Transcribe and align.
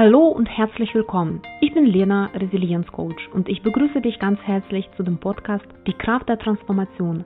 Hallo 0.00 0.28
und 0.28 0.46
herzlich 0.46 0.94
willkommen. 0.94 1.42
Ich 1.60 1.74
bin 1.74 1.84
Lena, 1.84 2.26
Resilienzcoach 2.26 3.32
und 3.34 3.48
ich 3.48 3.64
begrüße 3.64 4.00
dich 4.00 4.20
ganz 4.20 4.38
herzlich 4.42 4.88
zu 4.96 5.02
dem 5.02 5.18
Podcast 5.18 5.64
Die 5.88 5.92
Kraft 5.92 6.28
der 6.28 6.38
Transformation, 6.38 7.24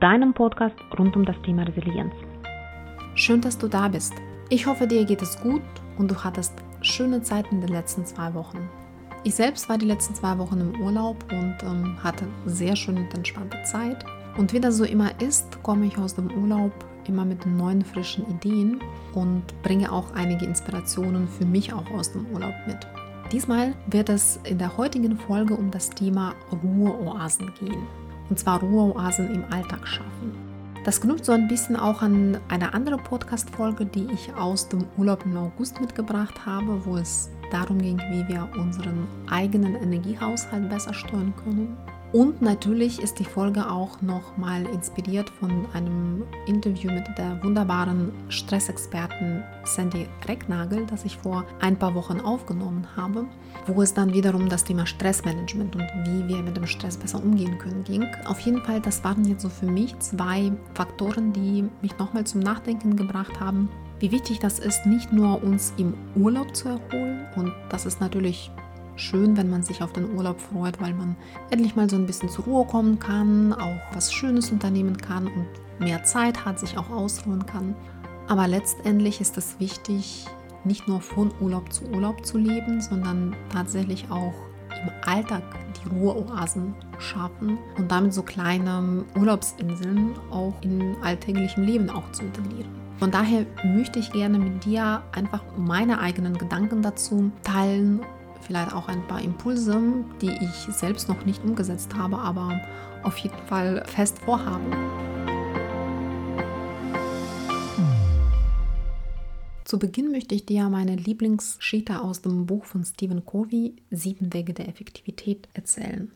deinem 0.00 0.34
Podcast 0.34 0.74
rund 0.98 1.14
um 1.14 1.24
das 1.24 1.40
Thema 1.42 1.62
Resilienz. 1.62 2.12
Schön, 3.14 3.40
dass 3.40 3.56
du 3.56 3.68
da 3.68 3.86
bist. 3.86 4.12
Ich 4.48 4.66
hoffe, 4.66 4.88
dir 4.88 5.04
geht 5.04 5.22
es 5.22 5.40
gut 5.40 5.62
und 5.98 6.10
du 6.10 6.16
hattest 6.16 6.54
schöne 6.82 7.22
Zeit 7.22 7.44
in 7.52 7.60
den 7.60 7.70
letzten 7.70 8.04
zwei 8.04 8.34
Wochen. 8.34 8.68
Ich 9.22 9.36
selbst 9.36 9.68
war 9.68 9.78
die 9.78 9.86
letzten 9.86 10.16
zwei 10.16 10.36
Wochen 10.36 10.58
im 10.58 10.80
Urlaub 10.80 11.14
und 11.30 11.58
ähm, 11.62 11.96
hatte 12.02 12.24
sehr 12.44 12.74
schöne 12.74 13.02
und 13.02 13.14
entspannte 13.14 13.62
Zeit. 13.62 14.04
Und 14.36 14.52
wie 14.52 14.58
das 14.58 14.78
so 14.78 14.84
immer 14.84 15.12
ist, 15.20 15.62
komme 15.62 15.86
ich 15.86 15.96
aus 15.96 16.16
dem 16.16 16.28
Urlaub 16.32 16.72
immer 17.08 17.24
mit 17.24 17.46
neuen 17.46 17.84
frischen 17.84 18.28
Ideen 18.28 18.80
und 19.14 19.42
bringe 19.62 19.92
auch 19.92 20.12
einige 20.14 20.44
Inspirationen 20.44 21.28
für 21.28 21.44
mich 21.44 21.72
auch 21.72 21.90
aus 21.90 22.12
dem 22.12 22.26
Urlaub 22.26 22.54
mit. 22.66 22.78
Diesmal 23.32 23.74
wird 23.86 24.08
es 24.08 24.40
in 24.44 24.58
der 24.58 24.76
heutigen 24.76 25.16
Folge 25.16 25.54
um 25.54 25.70
das 25.70 25.90
Thema 25.90 26.34
Ruheoasen 26.50 27.52
gehen. 27.60 27.86
Und 28.28 28.38
zwar 28.38 28.60
Ruheoasen 28.60 29.32
im 29.32 29.44
Alltag 29.50 29.86
schaffen. 29.86 30.50
Das 30.84 31.00
knüpft 31.00 31.26
so 31.26 31.32
ein 31.32 31.46
bisschen 31.46 31.76
auch 31.76 32.00
an 32.00 32.38
eine 32.48 32.72
andere 32.72 32.96
Podcast-Folge, 32.96 33.84
die 33.84 34.08
ich 34.12 34.34
aus 34.34 34.68
dem 34.68 34.86
Urlaub 34.96 35.24
im 35.26 35.36
August 35.36 35.80
mitgebracht 35.80 36.46
habe, 36.46 36.84
wo 36.86 36.96
es 36.96 37.30
darum 37.50 37.78
ging, 37.78 37.98
wie 38.10 38.26
wir 38.28 38.48
unseren 38.56 39.06
eigenen 39.28 39.76
Energiehaushalt 39.76 40.70
besser 40.70 40.94
steuern 40.94 41.34
können. 41.44 41.76
Und 42.12 42.42
natürlich 42.42 43.00
ist 43.00 43.20
die 43.20 43.24
Folge 43.24 43.70
auch 43.70 44.02
nochmal 44.02 44.66
inspiriert 44.66 45.30
von 45.30 45.66
einem 45.72 46.24
Interview 46.46 46.90
mit 46.90 47.06
der 47.16 47.40
wunderbaren 47.44 48.10
Stressexpertin 48.28 49.44
Sandy 49.64 50.08
Recknagel, 50.26 50.86
das 50.86 51.04
ich 51.04 51.16
vor 51.16 51.44
ein 51.60 51.78
paar 51.78 51.94
Wochen 51.94 52.20
aufgenommen 52.20 52.84
habe, 52.96 53.26
wo 53.68 53.80
es 53.80 53.94
dann 53.94 54.12
wiederum 54.12 54.48
das 54.48 54.64
Thema 54.64 54.86
Stressmanagement 54.86 55.76
und 55.76 55.86
wie 56.04 56.26
wir 56.26 56.42
mit 56.42 56.56
dem 56.56 56.66
Stress 56.66 56.96
besser 56.96 57.22
umgehen 57.22 57.58
können 57.58 57.84
ging. 57.84 58.04
Auf 58.24 58.40
jeden 58.40 58.62
Fall, 58.64 58.80
das 58.80 59.04
waren 59.04 59.24
jetzt 59.24 59.42
so 59.42 59.48
für 59.48 59.66
mich 59.66 59.96
zwei 60.00 60.50
Faktoren, 60.74 61.32
die 61.32 61.64
mich 61.80 61.96
nochmal 61.96 62.24
zum 62.24 62.40
Nachdenken 62.40 62.96
gebracht 62.96 63.38
haben, 63.38 63.68
wie 64.00 64.10
wichtig 64.10 64.40
das 64.40 64.58
ist, 64.58 64.84
nicht 64.84 65.12
nur 65.12 65.44
uns 65.44 65.74
im 65.76 65.94
Urlaub 66.16 66.56
zu 66.56 66.70
erholen 66.70 67.26
und 67.36 67.52
das 67.68 67.86
ist 67.86 68.00
natürlich 68.00 68.50
schön, 69.00 69.36
wenn 69.36 69.50
man 69.50 69.62
sich 69.62 69.82
auf 69.82 69.92
den 69.92 70.14
Urlaub 70.14 70.40
freut, 70.40 70.80
weil 70.80 70.94
man 70.94 71.16
endlich 71.50 71.76
mal 71.76 71.88
so 71.88 71.96
ein 71.96 72.06
bisschen 72.06 72.28
zur 72.28 72.44
Ruhe 72.44 72.66
kommen 72.66 72.98
kann, 72.98 73.52
auch 73.52 73.80
was 73.92 74.12
Schönes 74.12 74.50
unternehmen 74.50 74.96
kann 74.96 75.26
und 75.26 75.46
mehr 75.78 76.04
Zeit 76.04 76.44
hat, 76.44 76.60
sich 76.60 76.78
auch 76.78 76.90
ausruhen 76.90 77.46
kann. 77.46 77.74
Aber 78.28 78.46
letztendlich 78.46 79.20
ist 79.20 79.36
es 79.38 79.58
wichtig, 79.58 80.26
nicht 80.64 80.86
nur 80.86 81.00
von 81.00 81.32
Urlaub 81.40 81.72
zu 81.72 81.84
Urlaub 81.86 82.24
zu 82.24 82.38
leben, 82.38 82.80
sondern 82.80 83.34
tatsächlich 83.52 84.06
auch 84.10 84.34
im 84.70 84.90
Alltag 85.04 85.42
die 85.82 85.88
Ruheoasen 85.88 86.74
schaffen 86.98 87.58
und 87.76 87.90
damit 87.90 88.14
so 88.14 88.22
kleine 88.22 89.04
Urlaubsinseln 89.18 90.12
auch 90.30 90.54
in 90.62 90.96
alltäglichem 91.02 91.64
Leben 91.64 91.90
auch 91.90 92.10
zu 92.12 92.24
integrieren. 92.24 92.70
Von 92.98 93.10
daher 93.10 93.46
möchte 93.64 93.98
ich 93.98 94.12
gerne 94.12 94.38
mit 94.38 94.64
dir 94.64 95.02
einfach 95.12 95.42
meine 95.56 96.00
eigenen 96.00 96.36
Gedanken 96.36 96.82
dazu 96.82 97.32
teilen 97.42 98.00
vielleicht 98.50 98.72
auch 98.72 98.88
ein 98.88 99.06
paar 99.06 99.22
Impulse, 99.22 99.80
die 100.20 100.32
ich 100.32 100.74
selbst 100.74 101.08
noch 101.08 101.24
nicht 101.24 101.44
umgesetzt 101.44 101.94
habe, 101.94 102.18
aber 102.18 102.60
auf 103.04 103.16
jeden 103.18 103.38
Fall 103.46 103.84
fest 103.86 104.18
vorhabe. 104.18 104.64
Zu 109.62 109.78
Beginn 109.78 110.10
möchte 110.10 110.34
ich 110.34 110.46
dir 110.46 110.68
meine 110.68 110.96
Lieblingsgeschichte 110.96 112.00
aus 112.00 112.22
dem 112.22 112.46
Buch 112.46 112.64
von 112.64 112.84
Stephen 112.84 113.24
Covey, 113.24 113.76
Sieben 113.92 114.34
Wege 114.34 114.52
der 114.52 114.68
Effektivität, 114.68 115.46
erzählen. 115.54 116.10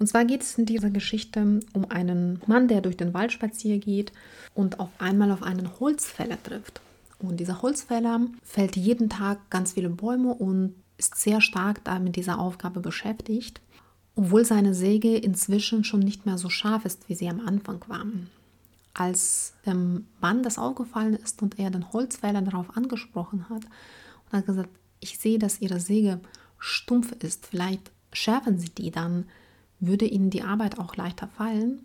Und 0.00 0.08
zwar 0.08 0.24
geht 0.24 0.42
es 0.42 0.58
in 0.58 0.66
dieser 0.66 0.90
Geschichte 0.90 1.60
um 1.72 1.88
einen 1.88 2.42
Mann, 2.48 2.66
der 2.66 2.80
durch 2.80 2.96
den 2.96 3.14
Wald 3.14 3.30
spazieren 3.30 3.80
geht 3.80 4.10
und 4.54 4.80
auf 4.80 4.88
einmal 4.98 5.30
auf 5.30 5.44
einen 5.44 5.78
Holzfäller 5.78 6.42
trifft. 6.42 6.80
Und 7.20 7.38
dieser 7.38 7.62
Holzfäller 7.62 8.22
fällt 8.42 8.74
jeden 8.74 9.08
Tag 9.08 9.38
ganz 9.50 9.74
viele 9.74 9.88
Bäume 9.88 10.34
und 10.34 10.74
ist 10.98 11.16
sehr 11.16 11.40
stark 11.40 11.84
da 11.84 11.98
mit 11.98 12.16
dieser 12.16 12.38
Aufgabe 12.38 12.80
beschäftigt, 12.80 13.60
obwohl 14.14 14.44
seine 14.44 14.74
Säge 14.74 15.16
inzwischen 15.16 15.84
schon 15.84 16.00
nicht 16.00 16.26
mehr 16.26 16.38
so 16.38 16.48
scharf 16.48 16.84
ist, 16.84 17.08
wie 17.08 17.14
sie 17.14 17.28
am 17.28 17.46
Anfang 17.46 17.84
war. 17.86 18.04
Als 18.94 19.52
dem 19.66 20.06
Mann 20.20 20.42
das 20.42 20.58
aufgefallen 20.58 21.14
ist 21.14 21.42
und 21.42 21.58
er 21.58 21.70
den 21.70 21.92
Holzfäller 21.92 22.40
darauf 22.40 22.76
angesprochen 22.76 23.48
hat 23.50 23.64
und 23.64 24.32
hat 24.32 24.46
gesagt, 24.46 24.70
ich 25.00 25.18
sehe, 25.18 25.38
dass 25.38 25.60
Ihre 25.60 25.80
Säge 25.80 26.20
stumpf 26.58 27.12
ist, 27.22 27.46
vielleicht 27.46 27.92
schärfen 28.12 28.58
Sie 28.58 28.70
die, 28.70 28.90
dann 28.90 29.26
würde 29.78 30.06
Ihnen 30.06 30.30
die 30.30 30.42
Arbeit 30.42 30.78
auch 30.78 30.96
leichter 30.96 31.28
fallen, 31.28 31.84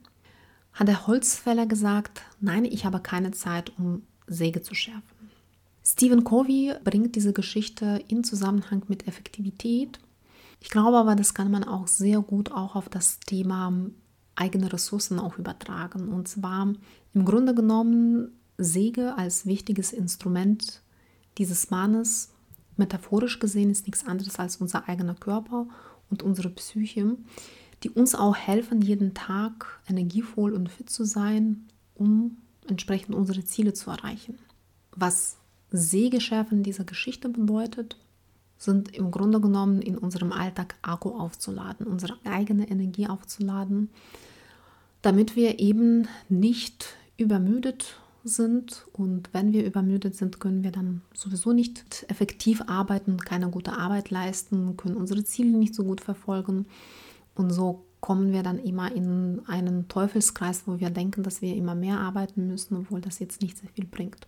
hat 0.71 0.87
der 0.87 1.05
Holzfäller 1.07 1.65
gesagt, 1.65 2.21
nein, 2.39 2.63
ich 2.63 2.85
habe 2.85 3.01
keine 3.01 3.31
Zeit, 3.31 3.77
um 3.77 4.03
Säge 4.27 4.61
zu 4.61 4.73
schärfen. 4.73 5.20
Stephen 5.83 6.23
Covey 6.23 6.73
bringt 6.83 7.15
diese 7.15 7.33
Geschichte 7.33 8.03
in 8.07 8.23
Zusammenhang 8.23 8.83
mit 8.87 9.07
Effektivität. 9.07 9.99
Ich 10.59 10.69
glaube 10.69 10.97
aber, 10.97 11.15
das 11.15 11.33
kann 11.33 11.49
man 11.49 11.63
auch 11.63 11.87
sehr 11.87 12.21
gut 12.21 12.51
auch 12.51 12.75
auf 12.75 12.87
das 12.87 13.19
Thema 13.19 13.73
eigene 14.35 14.71
Ressourcen 14.71 15.19
auch 15.19 15.37
übertragen. 15.37 16.09
Und 16.09 16.27
zwar 16.27 16.73
im 17.13 17.25
Grunde 17.25 17.55
genommen 17.55 18.31
Säge 18.57 19.17
als 19.17 19.45
wichtiges 19.45 19.91
Instrument 19.91 20.81
dieses 21.37 21.71
Mannes, 21.71 22.29
metaphorisch 22.77 23.39
gesehen, 23.39 23.71
ist 23.71 23.87
nichts 23.87 24.05
anderes 24.05 24.37
als 24.37 24.57
unser 24.57 24.87
eigener 24.87 25.15
Körper 25.15 25.67
und 26.09 26.23
unsere 26.23 26.49
Psyche, 26.49 27.17
die 27.83 27.89
uns 27.89 28.13
auch 28.13 28.35
helfen, 28.35 28.81
jeden 28.81 29.13
Tag 29.13 29.81
energievoll 29.87 30.53
und 30.53 30.69
fit 30.69 30.89
zu 30.89 31.05
sein, 31.05 31.67
um 31.95 32.37
entsprechend 32.67 33.15
unsere 33.15 33.43
Ziele 33.43 33.73
zu 33.73 33.89
erreichen. 33.89 34.37
Was 34.95 35.37
Sehgeschärfen 35.71 36.63
dieser 36.63 36.83
Geschichte 36.83 37.29
bedeutet, 37.29 37.97
sind 38.57 38.95
im 38.95 39.09
Grunde 39.09 39.41
genommen 39.41 39.81
in 39.81 39.97
unserem 39.97 40.31
Alltag 40.31 40.75
Akku 40.81 41.09
aufzuladen, 41.17 41.87
unsere 41.87 42.15
eigene 42.25 42.69
Energie 42.69 43.07
aufzuladen, 43.07 43.89
damit 45.01 45.35
wir 45.35 45.59
eben 45.59 46.07
nicht 46.29 46.95
übermüdet 47.17 47.95
sind. 48.23 48.85
Und 48.93 49.29
wenn 49.33 49.51
wir 49.51 49.65
übermüdet 49.65 50.15
sind, 50.15 50.39
können 50.39 50.63
wir 50.63 50.71
dann 50.71 51.01
sowieso 51.13 51.53
nicht 51.53 52.05
effektiv 52.07 52.61
arbeiten, 52.67 53.17
keine 53.17 53.49
gute 53.49 53.73
Arbeit 53.73 54.11
leisten, 54.11 54.77
können 54.77 54.95
unsere 54.95 55.23
Ziele 55.23 55.57
nicht 55.57 55.73
so 55.73 55.83
gut 55.83 56.01
verfolgen. 56.01 56.67
Und 57.33 57.51
so 57.51 57.85
kommen 57.99 58.31
wir 58.31 58.43
dann 58.43 58.59
immer 58.59 58.91
in 58.91 59.41
einen 59.47 59.87
Teufelskreis, 59.87 60.63
wo 60.67 60.79
wir 60.79 60.89
denken, 60.89 61.23
dass 61.23 61.41
wir 61.41 61.55
immer 61.55 61.75
mehr 61.75 61.99
arbeiten 61.99 62.47
müssen, 62.47 62.75
obwohl 62.75 63.01
das 63.01 63.19
jetzt 63.19 63.41
nicht 63.41 63.57
sehr 63.57 63.69
viel 63.69 63.85
bringt. 63.85 64.27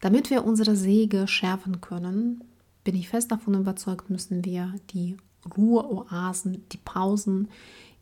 Damit 0.00 0.30
wir 0.30 0.44
unsere 0.44 0.76
Säge 0.76 1.26
schärfen 1.26 1.80
können, 1.80 2.44
bin 2.84 2.94
ich 2.94 3.08
fest 3.08 3.32
davon 3.32 3.54
überzeugt, 3.54 4.10
müssen 4.10 4.44
wir 4.44 4.74
die 4.90 5.16
Ruheoasen, 5.56 6.64
die 6.70 6.78
Pausen 6.78 7.48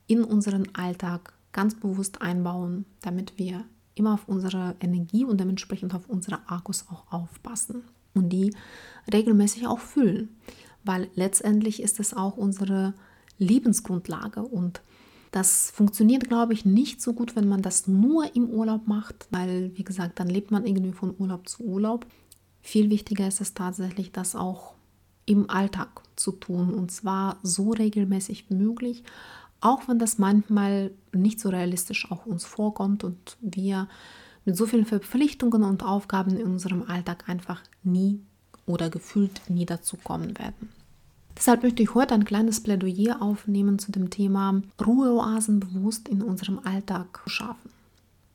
in 0.07 0.23
unseren 0.23 0.75
Alltag 0.75 1.33
ganz 1.53 1.75
bewusst 1.75 2.21
einbauen, 2.23 2.85
damit 3.01 3.39
wir 3.39 3.65
immer 3.95 4.15
auf 4.15 4.29
unsere 4.29 4.77
Energie 4.81 5.25
und 5.25 5.41
dementsprechend 5.41 5.95
auf 5.95 6.09
unsere 6.09 6.49
Akkus 6.49 6.85
auch 6.91 7.11
aufpassen 7.11 7.83
und 8.15 8.29
die 8.29 8.55
regelmäßig 9.13 9.67
auch 9.67 9.79
füllen, 9.79 10.29
weil 10.85 11.09
letztendlich 11.15 11.83
ist 11.83 11.99
es 11.99 12.13
auch 12.13 12.37
unsere 12.37 12.93
Lebensgrundlage 13.39 14.43
und 14.43 14.83
das 15.37 15.71
funktioniert, 15.71 16.29
glaube 16.29 16.55
ich, 16.55 16.65
nicht 16.65 17.03
so 17.03 17.13
gut, 17.13 17.37
wenn 17.37 17.47
man 17.47 17.61
das 17.61 17.87
nur 17.87 18.35
im 18.35 18.49
Urlaub 18.49 18.89
macht, 18.89 19.27
weil, 19.31 19.71
wie 19.77 19.85
gesagt, 19.85 20.19
dann 20.19 20.31
lebt 20.31 20.51
man 20.51 20.65
irgendwie 20.65 20.93
von 20.93 21.15
Urlaub 21.19 21.47
zu 21.47 21.63
Urlaub. 21.63 22.07
Viel 22.63 22.89
wichtiger 22.89 23.29
ist 23.29 23.43
es 23.43 23.53
tatsächlich, 23.53 24.13
das 24.13 24.35
auch 24.35 24.73
im 25.27 25.51
Alltag 25.51 26.01
zu 26.17 26.33
tun 26.33 26.73
und 26.73 26.91
zwar 26.91 27.37
so 27.43 27.73
regelmäßig 27.73 28.49
wie 28.49 28.55
möglich, 28.55 29.05
auch 29.61 29.87
wenn 29.89 29.99
das 29.99 30.17
manchmal 30.17 30.93
nicht 31.13 31.39
so 31.39 31.51
realistisch 31.51 32.11
auch 32.11 32.25
uns 32.25 32.47
vorkommt 32.47 33.05
und 33.05 33.37
wir 33.43 33.89
mit 34.47 34.57
so 34.57 34.65
vielen 34.65 34.87
Verpflichtungen 34.87 35.65
und 35.65 35.83
Aufgaben 35.83 36.35
in 36.39 36.47
unserem 36.47 36.83
Alltag 36.85 37.29
einfach 37.29 37.61
nie 37.83 38.21
oder 38.65 38.89
gefühlt 38.89 39.43
nie 39.51 39.67
dazu 39.67 39.99
kommen 39.99 40.39
werden. 40.39 40.71
Deshalb 41.37 41.63
möchte 41.63 41.83
ich 41.83 41.95
heute 41.95 42.15
ein 42.15 42.25
kleines 42.25 42.63
Plädoyer 42.63 43.21
aufnehmen 43.21 43.79
zu 43.79 43.93
dem 43.93 44.11
Thema 44.11 44.63
Ruheoasen 44.85 45.61
bewusst 45.61 46.09
in 46.09 46.23
unserem 46.23 46.61
Alltag 46.61 47.21
schaffen. 47.27 47.71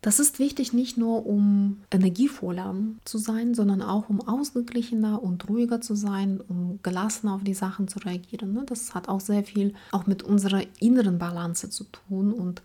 Das 0.03 0.19
ist 0.19 0.39
wichtig 0.39 0.73
nicht 0.73 0.97
nur, 0.97 1.27
um 1.27 1.77
energievoller 1.91 2.73
zu 3.05 3.19
sein, 3.19 3.53
sondern 3.53 3.83
auch 3.83 4.09
um 4.09 4.27
ausgeglichener 4.27 5.21
und 5.21 5.47
ruhiger 5.47 5.79
zu 5.79 5.95
sein, 5.95 6.41
um 6.47 6.79
gelassener 6.81 7.35
auf 7.35 7.43
die 7.43 7.53
Sachen 7.53 7.87
zu 7.87 7.99
reagieren. 7.99 8.53
Ne? 8.53 8.63
Das 8.65 8.95
hat 8.95 9.09
auch 9.09 9.19
sehr 9.19 9.43
viel 9.43 9.75
auch 9.91 10.07
mit 10.07 10.23
unserer 10.23 10.63
inneren 10.79 11.19
Balance 11.19 11.69
zu 11.69 11.83
tun 11.83 12.33
und 12.33 12.63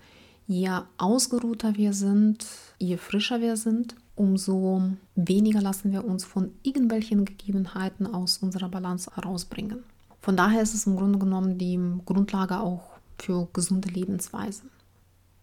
Je 0.49 0.71
ausgeruhter 0.97 1.77
wir 1.77 1.93
sind, 1.93 2.47
je 2.79 2.97
frischer 2.97 3.41
wir 3.41 3.57
sind, 3.57 3.97
umso 4.15 4.83
weniger 5.17 5.61
lassen 5.61 5.91
wir 5.91 6.05
uns 6.05 6.25
von 6.25 6.53
irgendwelchen 6.63 7.25
Gegebenheiten 7.25 8.07
aus 8.07 8.39
unserer 8.39 8.69
Balance 8.69 9.11
herausbringen. 9.17 9.83
Von 10.27 10.37
daher 10.37 10.61
ist 10.61 10.75
es 10.75 10.89
im 10.89 10.97
Grunde 10.97 11.21
genommen 11.21 11.57
die 11.57 11.79
Grundlage 12.05 12.59
auch 12.59 12.83
für 13.17 13.47
gesunde 13.53 13.89
Lebensweise. 13.89 14.65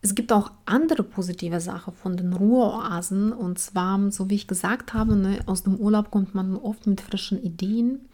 Es 0.02 0.14
gibt 0.14 0.34
auch 0.34 0.52
andere 0.66 1.04
positive 1.04 1.62
Sachen 1.62 1.94
von 1.94 2.18
den 2.18 2.34
Ruheoasen. 2.34 3.32
Und 3.32 3.60
zwar, 3.60 4.12
so 4.12 4.30
wie 4.30 4.36
ich 4.36 4.46
gesagt 4.46 4.94
habe, 4.94 5.16
ne, 5.16 5.40
aus 5.46 5.64
dem 5.64 5.78
Urlaub 5.78 6.12
kommt 6.12 6.36
man 6.36 6.58
oft 6.58 6.86
mit 6.86 7.00
frischen 7.00 7.42
Ideen. 7.42 8.10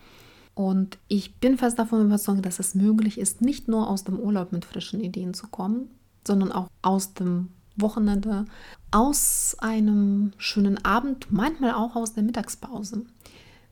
Und 0.54 1.00
ich 1.08 1.38
bin 1.38 1.58
fest 1.58 1.80
davon 1.80 2.06
überzeugt, 2.06 2.46
dass 2.46 2.60
es 2.60 2.76
möglich 2.76 3.18
ist, 3.18 3.42
nicht 3.42 3.68
nur 3.68 3.90
aus 3.90 4.04
dem 4.04 4.20
Urlaub 4.20 4.52
mit 4.52 4.64
frischen 4.64 5.00
Ideen 5.00 5.34
zu 5.34 5.48
kommen, 5.48 5.90
sondern 6.24 6.52
auch 6.52 6.68
aus 6.84 7.16
dem 7.16 7.48
Wochenende, 7.78 8.46
aus 8.92 9.58
einem 9.58 10.34
schönen 10.38 10.86
Abend, 10.86 11.32
manchmal 11.32 11.72
auch 11.74 11.96
aus 11.96 12.14
der 12.14 12.22
Mittagspause, 12.22 13.08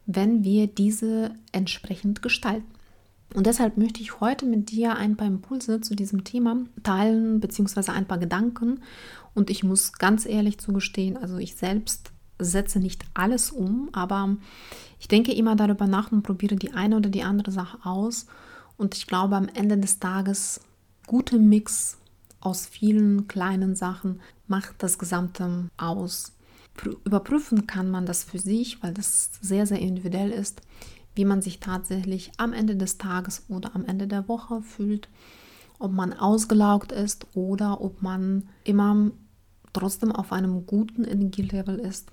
wenn 0.07 0.43
wir 0.43 0.65
diese 0.65 1.29
entsprechend 1.51 2.23
gestalten. 2.23 2.76
Und 3.33 3.45
deshalb 3.45 3.77
möchte 3.77 4.01
ich 4.01 4.19
heute 4.19 4.45
mit 4.45 4.71
dir 4.71 4.95
ein 4.95 5.17
paar 5.17 5.27
Impulse 5.27 5.81
zu 5.81 5.95
diesem 5.95 6.23
Thema 6.23 6.57
teilen, 6.83 7.39
beziehungsweise 7.39 7.91
ein 7.91 8.07
paar 8.07 8.17
Gedanken. 8.17 8.81
Und 9.33 9.49
ich 9.49 9.63
muss 9.63 9.93
ganz 9.93 10.25
ehrlich 10.25 10.57
zugestehen, 10.59 11.17
also 11.17 11.37
ich 11.37 11.55
selbst 11.55 12.11
setze 12.39 12.79
nicht 12.79 13.03
alles 13.13 13.51
um, 13.51 13.89
aber 13.93 14.37
ich 14.99 15.07
denke 15.07 15.33
immer 15.33 15.55
darüber 15.55 15.87
nach 15.87 16.11
und 16.11 16.23
probiere 16.23 16.55
die 16.55 16.73
eine 16.73 16.97
oder 16.97 17.09
die 17.09 17.23
andere 17.23 17.51
Sache 17.51 17.79
aus. 17.83 18.27
Und 18.77 18.95
ich 18.95 19.07
glaube, 19.07 19.35
am 19.35 19.49
Ende 19.49 19.77
des 19.77 19.99
Tages, 19.99 20.61
guter 21.05 21.37
Mix 21.37 21.97
aus 22.39 22.65
vielen 22.65 23.27
kleinen 23.27 23.75
Sachen 23.75 24.21
macht 24.47 24.75
das 24.79 24.97
Gesamte 24.97 25.69
aus. 25.77 26.33
Überprüfen 27.05 27.65
kann 27.65 27.89
man 27.89 28.05
das 28.05 28.23
für 28.23 28.37
sich, 28.37 28.81
weil 28.83 28.93
das 28.93 29.31
sehr, 29.41 29.65
sehr 29.65 29.79
individuell 29.79 30.29
ist 30.31 30.61
wie 31.17 31.25
man 31.25 31.41
sich 31.41 31.59
tatsächlich 31.59 32.31
am 32.37 32.53
Ende 32.53 32.75
des 32.75 32.97
Tages 32.97 33.45
oder 33.49 33.75
am 33.75 33.85
Ende 33.85 34.07
der 34.07 34.27
Woche 34.27 34.61
fühlt, 34.61 35.09
ob 35.79 35.91
man 35.91 36.13
ausgelaugt 36.13 36.91
ist 36.91 37.27
oder 37.33 37.81
ob 37.81 38.01
man 38.01 38.47
immer 38.63 39.11
trotzdem 39.73 40.11
auf 40.11 40.31
einem 40.31 40.65
guten 40.65 41.03
Energielevel 41.03 41.79
ist, 41.79 42.09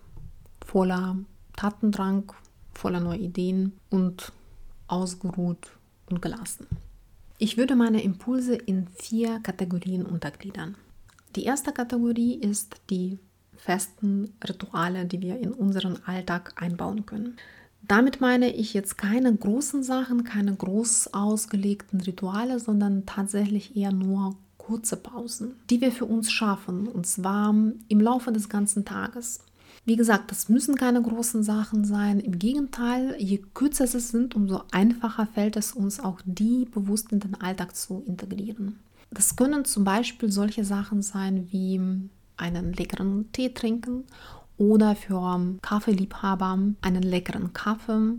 voller 0.64 1.18
Tatendrang, 1.56 2.32
voller 2.72 3.00
neue 3.00 3.18
Ideen 3.18 3.72
und 3.90 4.32
ausgeruht 4.88 5.70
und 6.10 6.20
gelassen. 6.20 6.66
Ich 7.38 7.56
würde 7.56 7.76
meine 7.76 8.02
Impulse 8.02 8.54
in 8.54 8.86
vier 8.88 9.40
Kategorien 9.40 10.04
untergliedern. 10.06 10.76
Die 11.36 11.44
erste 11.44 11.72
Kategorie 11.72 12.34
ist 12.34 12.76
die 12.90 13.18
festen 13.56 14.34
Rituale, 14.46 15.04
die 15.04 15.20
wir 15.20 15.38
in 15.38 15.52
unseren 15.52 15.98
Alltag 16.06 16.54
einbauen 16.62 17.06
können. 17.06 17.36
Damit 17.86 18.20
meine 18.20 18.54
ich 18.54 18.72
jetzt 18.72 18.96
keine 18.96 19.34
großen 19.34 19.82
Sachen, 19.82 20.24
keine 20.24 20.54
groß 20.54 21.12
ausgelegten 21.12 22.00
Rituale, 22.00 22.58
sondern 22.58 23.04
tatsächlich 23.04 23.76
eher 23.76 23.92
nur 23.92 24.36
kurze 24.56 24.96
Pausen, 24.96 25.56
die 25.68 25.80
wir 25.82 25.92
für 25.92 26.06
uns 26.06 26.32
schaffen, 26.32 26.88
und 26.88 27.06
zwar 27.06 27.54
im 27.88 28.00
Laufe 28.00 28.32
des 28.32 28.48
ganzen 28.48 28.86
Tages. 28.86 29.40
Wie 29.84 29.96
gesagt, 29.96 30.30
das 30.30 30.48
müssen 30.48 30.76
keine 30.76 31.02
großen 31.02 31.42
Sachen 31.42 31.84
sein. 31.84 32.20
Im 32.20 32.38
Gegenteil, 32.38 33.16
je 33.18 33.42
kürzer 33.52 33.86
sie 33.86 34.00
sind, 34.00 34.34
umso 34.34 34.62
einfacher 34.70 35.26
fällt 35.26 35.56
es 35.56 35.72
uns 35.72 36.00
auch, 36.00 36.20
die 36.24 36.64
bewusst 36.64 37.12
in 37.12 37.20
den 37.20 37.34
Alltag 37.34 37.76
zu 37.76 38.02
integrieren. 38.06 38.78
Das 39.10 39.36
können 39.36 39.66
zum 39.66 39.84
Beispiel 39.84 40.32
solche 40.32 40.64
Sachen 40.64 41.02
sein 41.02 41.48
wie 41.50 41.78
einen 42.38 42.72
leckeren 42.72 43.30
Tee 43.32 43.50
trinken 43.50 44.04
oder 44.56 44.94
für 44.96 45.58
Kaffeeliebhaber 45.62 46.58
einen 46.80 47.02
leckeren 47.02 47.52
Kaffee. 47.52 48.14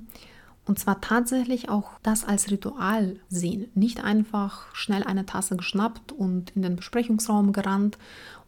Und 0.67 0.79
zwar 0.79 0.99
tatsächlich 0.99 1.69
auch 1.69 1.91
das 2.01 2.25
als 2.25 2.49
Ritual 2.49 3.19
sehen. 3.29 3.67
Nicht 3.75 4.03
einfach 4.03 4.73
schnell 4.73 5.03
eine 5.03 5.25
Tasse 5.25 5.55
geschnappt 5.55 6.11
und 6.11 6.51
in 6.55 6.63
den 6.63 6.75
Besprechungsraum 6.75 7.53
gerannt 7.53 7.97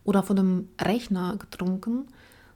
oder 0.04 0.24
vor 0.24 0.36
dem 0.36 0.70
Rechner 0.82 1.38
getrunken, 1.38 2.08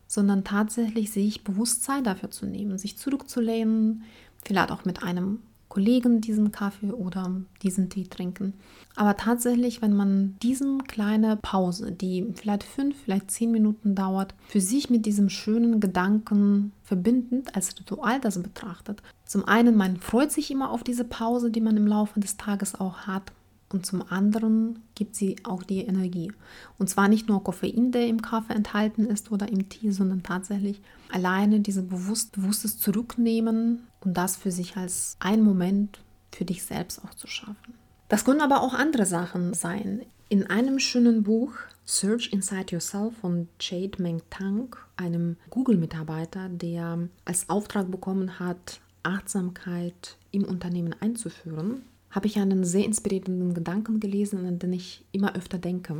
sondern 0.08 0.44
tatsächlich 0.44 1.12
sich 1.12 1.44
bewusst 1.44 1.84
Zeit 1.84 2.08
dafür 2.08 2.32
zu 2.32 2.46
nehmen, 2.46 2.78
sich 2.78 2.98
zurückzulehnen, 2.98 4.04
vielleicht 4.44 4.72
auch 4.72 4.84
mit 4.84 5.04
einem 5.04 5.40
Kollegen 5.72 6.20
diesen 6.20 6.52
Kaffee 6.52 6.92
oder 6.92 7.32
diesen 7.64 7.90
Tee 7.90 8.04
trinken. 8.04 8.56
Aber 8.98 9.16
tatsächlich, 9.16 9.82
wenn 9.82 9.96
man 9.96 10.36
diese 10.44 10.80
kleine 10.80 11.38
Pause, 11.38 11.94
die 11.94 12.28
vielleicht 12.36 12.64
fünf, 12.64 12.98
vielleicht 13.02 13.32
zehn 13.32 13.52
Minuten 13.52 13.96
dauert, 13.96 14.36
für 14.50 14.60
sich 14.60 14.90
mit 14.90 15.06
diesem 15.06 15.30
schönen 15.30 15.80
Gedanken 15.80 16.74
verbindend 16.84 17.56
als 17.56 17.80
Ritual 17.80 18.20
das 18.20 18.38
betrachtet. 18.44 19.02
Zum 19.24 19.46
einen, 19.46 19.78
man 19.78 19.96
freut 19.96 20.34
sich 20.34 20.52
immer 20.52 20.72
auf 20.72 20.84
diese 20.84 21.06
Pause, 21.06 21.52
die 21.52 21.62
man 21.62 21.78
im 21.78 21.88
Laufe 21.88 22.20
des 22.20 22.36
Tages 22.36 22.78
auch 22.78 23.08
hat 23.08 23.32
und 23.74 23.86
zum 23.86 24.04
anderen 24.10 24.82
gibt 24.96 25.16
sie 25.16 25.38
auch 25.44 25.64
die 25.64 25.82
Energie. 25.82 26.32
Und 26.78 26.90
zwar 26.90 27.08
nicht 27.08 27.28
nur 27.28 27.44
Koffein, 27.44 27.92
der 27.92 28.08
im 28.08 28.22
Kaffee 28.22 28.54
enthalten 28.54 29.06
ist 29.06 29.32
oder 29.32 29.50
im 29.50 29.70
Tee, 29.70 29.92
sondern 29.92 30.24
tatsächlich 30.24 30.82
alleine 31.12 31.60
dieses 31.60 31.88
bewusst, 31.88 32.34
bewusstes 32.34 32.78
Zurücknehmen 32.78 33.88
und 34.02 34.16
das 34.16 34.36
für 34.36 34.52
sich 34.52 34.78
als 34.78 35.18
ein 35.20 35.42
Moment 35.42 36.00
für 36.32 36.46
dich 36.46 36.64
selbst 36.64 37.04
auch 37.04 37.14
zu 37.14 37.28
schaffen. 37.28 37.74
Das 38.08 38.26
können 38.26 38.42
aber 38.42 38.62
auch 38.62 38.74
andere 38.74 39.06
Sachen 39.06 39.54
sein. 39.54 40.02
In 40.30 40.48
einem 40.48 40.80
schönen 40.80 41.24
Buch 41.24 41.54
Search 41.86 42.30
Inside 42.32 42.74
Yourself 42.74 43.18
von 43.18 43.50
Jade 43.60 44.02
Meng 44.02 44.22
Tang, 44.30 44.76
einem 44.96 45.38
Google-Mitarbeiter, 45.50 46.48
der 46.50 47.10
als 47.26 47.50
Auftrag 47.50 47.92
bekommen 47.92 48.40
hat, 48.40 48.80
Achtsamkeit 49.04 50.18
im 50.32 50.46
Unternehmen 50.46 50.96
einzuführen, 51.00 51.84
habe 52.12 52.28
ich 52.28 52.38
einen 52.38 52.64
sehr 52.64 52.86
inspirierenden 52.86 53.54
Gedanken 53.54 54.00
gelesen, 54.00 54.46
an 54.46 54.60
den 54.60 54.74
ich 54.74 55.06
immer 55.12 55.36
öfter 55.36 55.58
denke. 55.58 55.96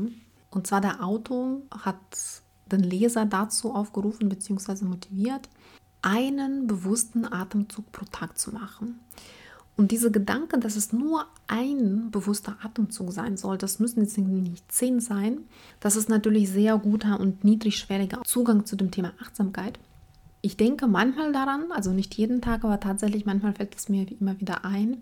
Und 0.50 0.68
zwar 0.68 0.82
der 0.82 1.04
Autor 1.04 1.62
hat 1.72 1.98
den 2.72 2.82
Leser 2.82 3.26
dazu 3.26 3.74
aufgerufen 3.74 4.30
bzw. 4.30 4.86
motiviert, 4.86 5.50
einen 6.02 6.68
bewussten 6.68 7.32
Atemzug 7.32 7.92
pro 7.92 8.06
Tag 8.06 8.38
zu 8.38 8.52
machen. 8.52 9.00
Und 9.78 9.92
diese 9.92 10.12
Gedanke, 10.12 10.60
dass 10.60 10.76
es 10.76 10.92
nur 10.94 11.26
ein 11.48 12.12
bewusster 12.12 12.58
Atemzug 12.62 13.12
sein 13.14 13.38
soll, 13.38 13.58
das 13.58 13.80
müssen 13.80 14.02
jetzt 14.02 14.18
nicht 14.18 14.72
zehn 14.72 15.00
sein. 15.00 15.40
Das 15.80 15.96
ist 15.96 16.10
natürlich 16.10 16.50
sehr 16.50 16.78
guter 16.78 17.20
und 17.20 17.44
niedrigschwelliger 17.44 18.22
Zugang 18.24 18.66
zu 18.66 18.76
dem 18.76 18.92
Thema 18.92 19.14
Achtsamkeit. 19.22 19.80
Ich 20.42 20.58
denke 20.58 20.88
manchmal 20.88 21.32
daran, 21.32 21.72
also 21.72 21.92
nicht 21.92 22.16
jeden 22.16 22.42
Tag, 22.42 22.64
aber 22.64 22.80
tatsächlich 22.80 23.26
manchmal 23.26 23.54
fällt 23.54 23.76
es 23.76 23.90
mir 23.90 24.06
immer 24.20 24.40
wieder 24.40 24.66
ein, 24.66 24.98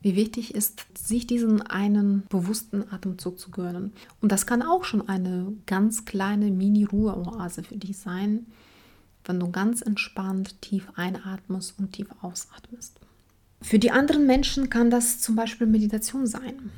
wie 0.00 0.16
wichtig 0.16 0.54
ist, 0.54 0.86
sich 0.96 1.26
diesen 1.26 1.62
einen 1.62 2.22
bewussten 2.28 2.84
Atemzug 2.92 3.38
zu 3.38 3.50
gönnen. 3.50 3.92
Und 4.20 4.30
das 4.30 4.46
kann 4.46 4.62
auch 4.62 4.84
schon 4.84 5.08
eine 5.08 5.52
ganz 5.66 6.04
kleine 6.04 6.50
Mini-Ruheoase 6.50 7.62
für 7.64 7.76
dich 7.76 7.98
sein, 7.98 8.46
wenn 9.24 9.40
du 9.40 9.50
ganz 9.50 9.82
entspannt 9.82 10.62
tief 10.62 10.88
einatmest 10.94 11.74
und 11.78 11.92
tief 11.92 12.08
ausatmest. 12.22 12.98
Für 13.60 13.78
die 13.78 13.90
anderen 13.90 14.26
Menschen 14.26 14.70
kann 14.70 14.90
das 14.90 15.20
zum 15.20 15.34
Beispiel 15.34 15.66
Meditation 15.66 16.26
sein 16.26 16.70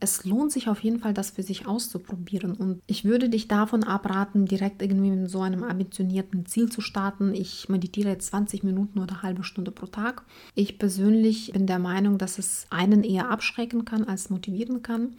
es 0.00 0.24
lohnt 0.24 0.52
sich 0.52 0.68
auf 0.68 0.80
jeden 0.80 0.98
Fall, 0.98 1.14
das 1.14 1.30
für 1.30 1.42
sich 1.42 1.66
auszuprobieren. 1.66 2.54
Und 2.54 2.82
ich 2.86 3.04
würde 3.04 3.28
dich 3.28 3.48
davon 3.48 3.84
abraten, 3.84 4.46
direkt 4.46 4.82
irgendwie 4.82 5.10
mit 5.10 5.30
so 5.30 5.40
einem 5.40 5.62
ambitionierten 5.62 6.46
Ziel 6.46 6.70
zu 6.70 6.80
starten. 6.80 7.34
Ich 7.34 7.68
meditiere 7.68 8.10
jetzt 8.10 8.28
20 8.28 8.62
Minuten 8.62 8.98
oder 8.98 9.14
eine 9.14 9.22
halbe 9.22 9.44
Stunde 9.44 9.70
pro 9.70 9.86
Tag. 9.86 10.24
Ich 10.54 10.78
persönlich 10.78 11.52
bin 11.52 11.66
der 11.66 11.78
Meinung, 11.78 12.18
dass 12.18 12.38
es 12.38 12.66
einen 12.70 13.04
eher 13.04 13.30
abschrecken 13.30 13.84
kann 13.84 14.04
als 14.04 14.30
motivieren 14.30 14.82
kann. 14.82 15.16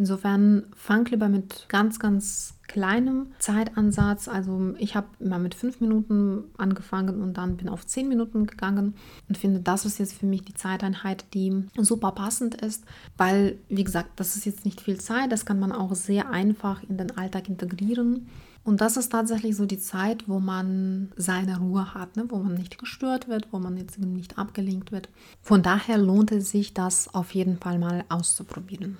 Insofern 0.00 0.62
fang 0.74 1.04
lieber 1.10 1.28
mit 1.28 1.66
ganz, 1.68 1.98
ganz 1.98 2.54
kleinem 2.68 3.26
Zeitansatz. 3.38 4.28
Also 4.28 4.72
ich 4.78 4.96
habe 4.96 5.08
immer 5.18 5.38
mit 5.38 5.54
fünf 5.54 5.82
Minuten 5.82 6.44
angefangen 6.56 7.20
und 7.20 7.34
dann 7.34 7.58
bin 7.58 7.68
auf 7.68 7.84
zehn 7.84 8.08
Minuten 8.08 8.46
gegangen 8.46 8.94
und 9.28 9.36
finde, 9.36 9.60
das 9.60 9.84
ist 9.84 9.98
jetzt 9.98 10.14
für 10.14 10.24
mich 10.24 10.42
die 10.42 10.54
Zeiteinheit, 10.54 11.26
die 11.34 11.64
super 11.76 12.12
passend 12.12 12.54
ist, 12.54 12.84
weil, 13.18 13.58
wie 13.68 13.84
gesagt, 13.84 14.18
das 14.18 14.36
ist 14.36 14.46
jetzt 14.46 14.64
nicht 14.64 14.80
viel 14.80 14.98
Zeit, 14.98 15.32
das 15.32 15.44
kann 15.44 15.60
man 15.60 15.70
auch 15.70 15.94
sehr 15.94 16.30
einfach 16.30 16.82
in 16.84 16.96
den 16.96 17.18
Alltag 17.18 17.50
integrieren. 17.50 18.26
Und 18.64 18.80
das 18.80 18.96
ist 18.96 19.12
tatsächlich 19.12 19.54
so 19.54 19.66
die 19.66 19.80
Zeit, 19.80 20.30
wo 20.30 20.40
man 20.40 21.12
seine 21.14 21.58
Ruhe 21.58 21.92
hat, 21.92 22.16
ne? 22.16 22.24
wo 22.28 22.38
man 22.38 22.54
nicht 22.54 22.78
gestört 22.78 23.28
wird, 23.28 23.48
wo 23.50 23.58
man 23.58 23.76
jetzt 23.76 23.98
nicht 23.98 24.38
abgelenkt 24.38 24.92
wird. 24.92 25.10
Von 25.42 25.62
daher 25.62 25.98
lohnt 25.98 26.32
es 26.32 26.50
sich, 26.50 26.72
das 26.72 27.14
auf 27.14 27.34
jeden 27.34 27.58
Fall 27.58 27.78
mal 27.78 28.06
auszuprobieren 28.08 28.96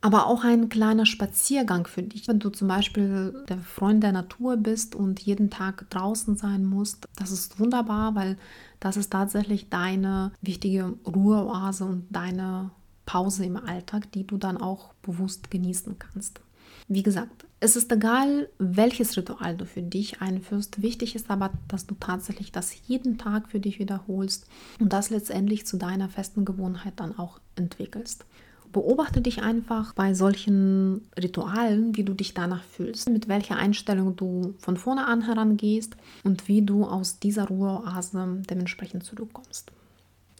aber 0.00 0.26
auch 0.26 0.44
ein 0.44 0.68
kleiner 0.68 1.04
Spaziergang 1.04 1.86
für 1.86 2.02
dich. 2.02 2.26
Wenn 2.26 2.38
du 2.38 2.50
zum 2.50 2.68
Beispiel 2.68 3.44
der 3.48 3.58
Freund 3.58 4.02
der 4.02 4.12
Natur 4.12 4.56
bist 4.56 4.94
und 4.94 5.20
jeden 5.20 5.50
Tag 5.50 5.88
draußen 5.90 6.36
sein 6.36 6.64
musst, 6.64 7.06
das 7.16 7.30
ist 7.30 7.60
wunderbar, 7.60 8.14
weil 8.14 8.38
das 8.80 8.96
ist 8.96 9.10
tatsächlich 9.10 9.68
deine 9.68 10.32
wichtige 10.40 10.94
Ruheoase 11.06 11.84
und 11.84 12.06
deine 12.10 12.70
Pause 13.04 13.44
im 13.44 13.56
Alltag, 13.56 14.10
die 14.12 14.26
du 14.26 14.38
dann 14.38 14.56
auch 14.56 14.94
bewusst 15.02 15.50
genießen 15.50 15.98
kannst. 15.98 16.40
Wie 16.88 17.02
gesagt, 17.02 17.46
es 17.60 17.76
ist 17.76 17.92
egal, 17.92 18.48
welches 18.58 19.16
Ritual 19.16 19.56
du 19.56 19.66
für 19.66 19.82
dich 19.82 20.22
einführst. 20.22 20.80
Wichtig 20.80 21.14
ist 21.14 21.30
aber, 21.30 21.50
dass 21.68 21.86
du 21.86 21.94
tatsächlich 21.94 22.52
das 22.52 22.74
jeden 22.86 23.18
Tag 23.18 23.48
für 23.50 23.60
dich 23.60 23.78
wiederholst 23.78 24.46
und 24.80 24.92
das 24.92 25.10
letztendlich 25.10 25.66
zu 25.66 25.76
deiner 25.76 26.08
festen 26.08 26.44
Gewohnheit 26.44 26.94
dann 26.96 27.18
auch 27.18 27.38
entwickelst. 27.56 28.24
Beobachte 28.72 29.20
dich 29.20 29.42
einfach 29.42 29.94
bei 29.94 30.14
solchen 30.14 31.08
Ritualen, 31.20 31.96
wie 31.96 32.04
du 32.04 32.14
dich 32.14 32.34
danach 32.34 32.62
fühlst, 32.62 33.08
mit 33.10 33.28
welcher 33.28 33.56
Einstellung 33.56 34.16
du 34.16 34.54
von 34.58 34.76
vorne 34.76 35.06
an 35.06 35.22
herangehst 35.22 35.96
und 36.22 36.46
wie 36.46 36.62
du 36.62 36.84
aus 36.84 37.18
dieser 37.18 37.48
Ruheoase 37.48 38.42
dementsprechend 38.48 39.04
zurückkommst. 39.04 39.72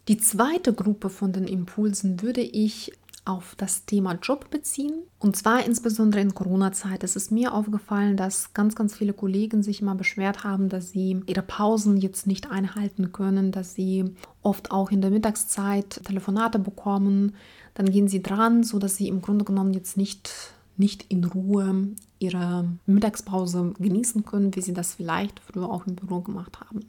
Die 0.07 0.17
zweite 0.17 0.73
Gruppe 0.73 1.09
von 1.09 1.31
den 1.31 1.47
Impulsen 1.47 2.21
würde 2.21 2.41
ich 2.41 2.91
auf 3.25 3.55
das 3.55 3.85
Thema 3.85 4.13
Job 4.21 4.49
beziehen. 4.49 4.93
Und 5.19 5.35
zwar 5.35 5.65
insbesondere 5.65 6.21
in 6.21 6.33
Corona-Zeit. 6.33 7.03
Es 7.03 7.15
ist 7.15 7.31
mir 7.31 7.53
aufgefallen, 7.53 8.17
dass 8.17 8.53
ganz, 8.53 8.75
ganz 8.75 8.95
viele 8.95 9.13
Kollegen 9.13 9.61
sich 9.61 9.81
immer 9.81 9.95
beschwert 9.95 10.43
haben, 10.43 10.69
dass 10.69 10.91
sie 10.91 11.21
ihre 11.27 11.43
Pausen 11.43 11.97
jetzt 11.97 12.25
nicht 12.25 12.49
einhalten 12.49 13.11
können, 13.11 13.51
dass 13.51 13.75
sie 13.75 14.05
oft 14.41 14.71
auch 14.71 14.91
in 14.91 15.01
der 15.01 15.11
Mittagszeit 15.11 16.01
Telefonate 16.03 16.57
bekommen. 16.57 17.35
Dann 17.75 17.91
gehen 17.91 18.07
sie 18.07 18.23
dran, 18.23 18.63
sodass 18.63 18.95
sie 18.95 19.07
im 19.07 19.21
Grunde 19.21 19.45
genommen 19.45 19.73
jetzt 19.73 19.97
nicht 19.97 20.31
nicht 20.77 21.05
in 21.09 21.23
Ruhe 21.25 21.89
ihre 22.17 22.67
Mittagspause 22.87 23.73
genießen 23.77 24.25
können, 24.25 24.55
wie 24.55 24.61
sie 24.61 24.73
das 24.73 24.95
vielleicht 24.95 25.39
früher 25.39 25.69
auch 25.69 25.85
im 25.85 25.95
Büro 25.95 26.21
gemacht 26.21 26.59
haben 26.59 26.79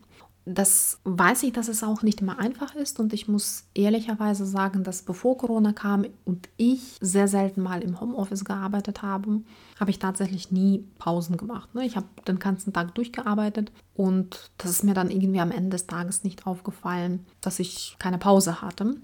das 0.45 0.99
weiß 1.05 1.45
ich, 1.45 1.53
dass 1.53 1.69
es 1.69 1.85
auch 1.85 2.03
nicht 2.03 2.21
immer 2.21 2.39
einfach 2.39 2.75
ist 2.75 2.99
und 2.99 3.13
ich 3.13 3.29
muss 3.29 3.65
ehrlicherweise 3.75 4.45
sagen, 4.45 4.83
dass 4.83 5.03
bevor 5.03 5.39
Corona 5.39 5.73
kam 5.73 6.05
und 6.25 6.49
ich 6.57 6.97
sehr 7.01 7.29
selten 7.29 7.63
mal 7.63 7.81
im 7.81 8.01
Homeoffice 8.01 8.45
gearbeitet 8.45 9.03
habe, 9.03 9.43
habe 9.79 9.91
ich 9.91 10.01
tatsächlich 10.01 10.51
nie 10.51 10.85
Pausen 10.99 11.37
gemacht. 11.37 11.75
Ne? 11.75 11.87
Ich 11.87 11.97
habe 11.97 12.07
den 12.27 12.41
ganzen 12.41 12.73
Tag 12.73 12.95
durchgearbeitet 12.97 13.71
und 13.95 14.51
das 14.59 14.71
ist 14.71 14.85
mir 14.85 14.95
dann 14.95 15.11
irgendwie 15.11 15.41
am 15.41 15.53
Ende 15.53 15.71
des 15.71 15.87
Tages 15.87 16.25
nicht 16.25 16.47
aufgefallen, 16.47 17.25
dass 17.41 17.61
ich 17.61 17.97
keine 18.01 18.19
Pause 18.19 18.61
hatte. 18.61 18.97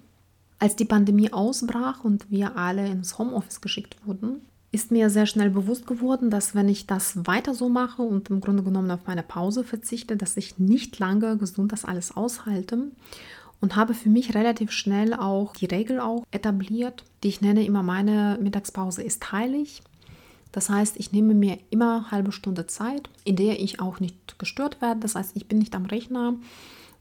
Als 0.58 0.74
die 0.74 0.86
Pandemie 0.86 1.32
ausbrach 1.32 2.02
und 2.02 2.28
wir 2.32 2.56
alle 2.56 2.88
ins 2.88 3.16
Homeoffice 3.16 3.60
geschickt 3.60 3.96
wurden, 4.04 4.40
ist 4.70 4.90
mir 4.90 5.08
sehr 5.08 5.26
schnell 5.26 5.50
bewusst 5.50 5.86
geworden, 5.86 6.30
dass 6.30 6.54
wenn 6.54 6.68
ich 6.68 6.86
das 6.86 7.26
weiter 7.26 7.54
so 7.54 7.68
mache 7.68 8.02
und 8.02 8.28
im 8.28 8.40
Grunde 8.40 8.62
genommen 8.62 8.90
auf 8.90 9.06
meine 9.06 9.22
Pause 9.22 9.64
verzichte, 9.64 10.16
dass 10.16 10.36
ich 10.36 10.58
nicht 10.58 10.98
lange 10.98 11.38
gesund 11.38 11.72
das 11.72 11.84
alles 11.84 12.16
aushalte 12.16 12.90
und 13.60 13.76
habe 13.76 13.94
für 13.94 14.10
mich 14.10 14.34
relativ 14.34 14.70
schnell 14.70 15.14
auch 15.14 15.54
die 15.54 15.66
Regel 15.66 16.00
auch 16.00 16.24
etabliert, 16.30 17.04
die 17.22 17.28
ich 17.28 17.40
nenne 17.40 17.64
immer 17.64 17.82
meine 17.82 18.38
Mittagspause 18.40 19.02
ist 19.02 19.32
heilig. 19.32 19.82
Das 20.52 20.70
heißt, 20.70 20.96
ich 20.98 21.12
nehme 21.12 21.34
mir 21.34 21.58
immer 21.70 22.10
halbe 22.10 22.32
Stunde 22.32 22.66
Zeit, 22.66 23.08
in 23.24 23.36
der 23.36 23.60
ich 23.60 23.80
auch 23.80 24.00
nicht 24.00 24.38
gestört 24.38 24.80
werde. 24.80 25.00
Das 25.00 25.14
heißt, 25.14 25.32
ich 25.34 25.46
bin 25.46 25.58
nicht 25.58 25.74
am 25.74 25.86
Rechner, 25.86 26.34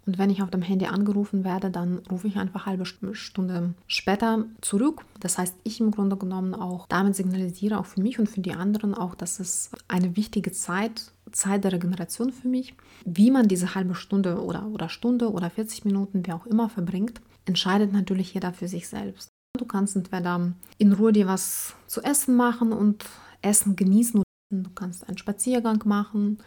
und 0.08 0.18
wenn 0.18 0.30
ich 0.30 0.42
auf 0.42 0.50
dem 0.50 0.62
Handy 0.62 0.86
angerufen 0.86 1.44
werde, 1.44 1.70
dann 1.70 2.00
rufe 2.10 2.28
ich 2.28 2.38
einfach 2.38 2.66
halbe 2.66 2.86
Stunde 2.86 3.74
später 3.88 4.46
zurück. 4.62 5.04
Das 5.20 5.38
heißt, 5.38 5.54
ich 5.66 5.82
im 5.82 5.92
Grunde 5.92 6.16
genommen 6.16 6.56
auch 6.56 6.88
damit 6.88 7.16
signalisiere, 7.16 7.78
auch 7.78 7.86
für 7.86 8.02
mich 8.02 8.18
und 8.18 8.30
für 8.30 8.40
die 8.40 8.54
anderen 8.54 8.96
auch, 8.96 9.16
dass 9.16 9.42
es 9.42 9.70
eine 9.90 10.16
wichtige 10.16 10.54
Zeit, 10.54 11.12
Zeit 11.34 11.66
der 11.66 11.74
Regeneration 11.74 12.32
für 12.32 12.48
mich. 12.48 12.74
Wie 13.04 13.32
man 13.32 13.50
diese 13.50 13.76
halbe 13.76 13.96
Stunde 13.96 14.42
oder, 14.42 14.68
oder 14.68 14.88
Stunde 14.88 15.30
oder 15.30 15.50
40 15.50 15.84
Minuten, 15.84 16.26
wie 16.26 16.32
auch 16.32 16.46
immer, 16.46 16.70
verbringt, 16.70 17.20
entscheidet 17.46 17.92
natürlich 17.92 18.34
jeder 18.34 18.54
für 18.54 18.70
sich 18.70 18.88
selbst. 18.88 19.28
Du 19.58 19.66
kannst 19.66 19.98
entweder 19.98 20.54
in 20.78 20.94
Ruhe 20.94 21.12
dir 21.12 21.28
was 21.28 21.76
zu 21.86 22.02
essen 22.02 22.38
machen 22.38 22.72
und 22.72 23.04
Essen 23.42 23.76
genießen. 23.76 24.24
Du 24.54 24.70
kannst 24.74 25.06
einen 25.10 25.18
Spaziergang 25.18 25.84
machen. 25.86 26.38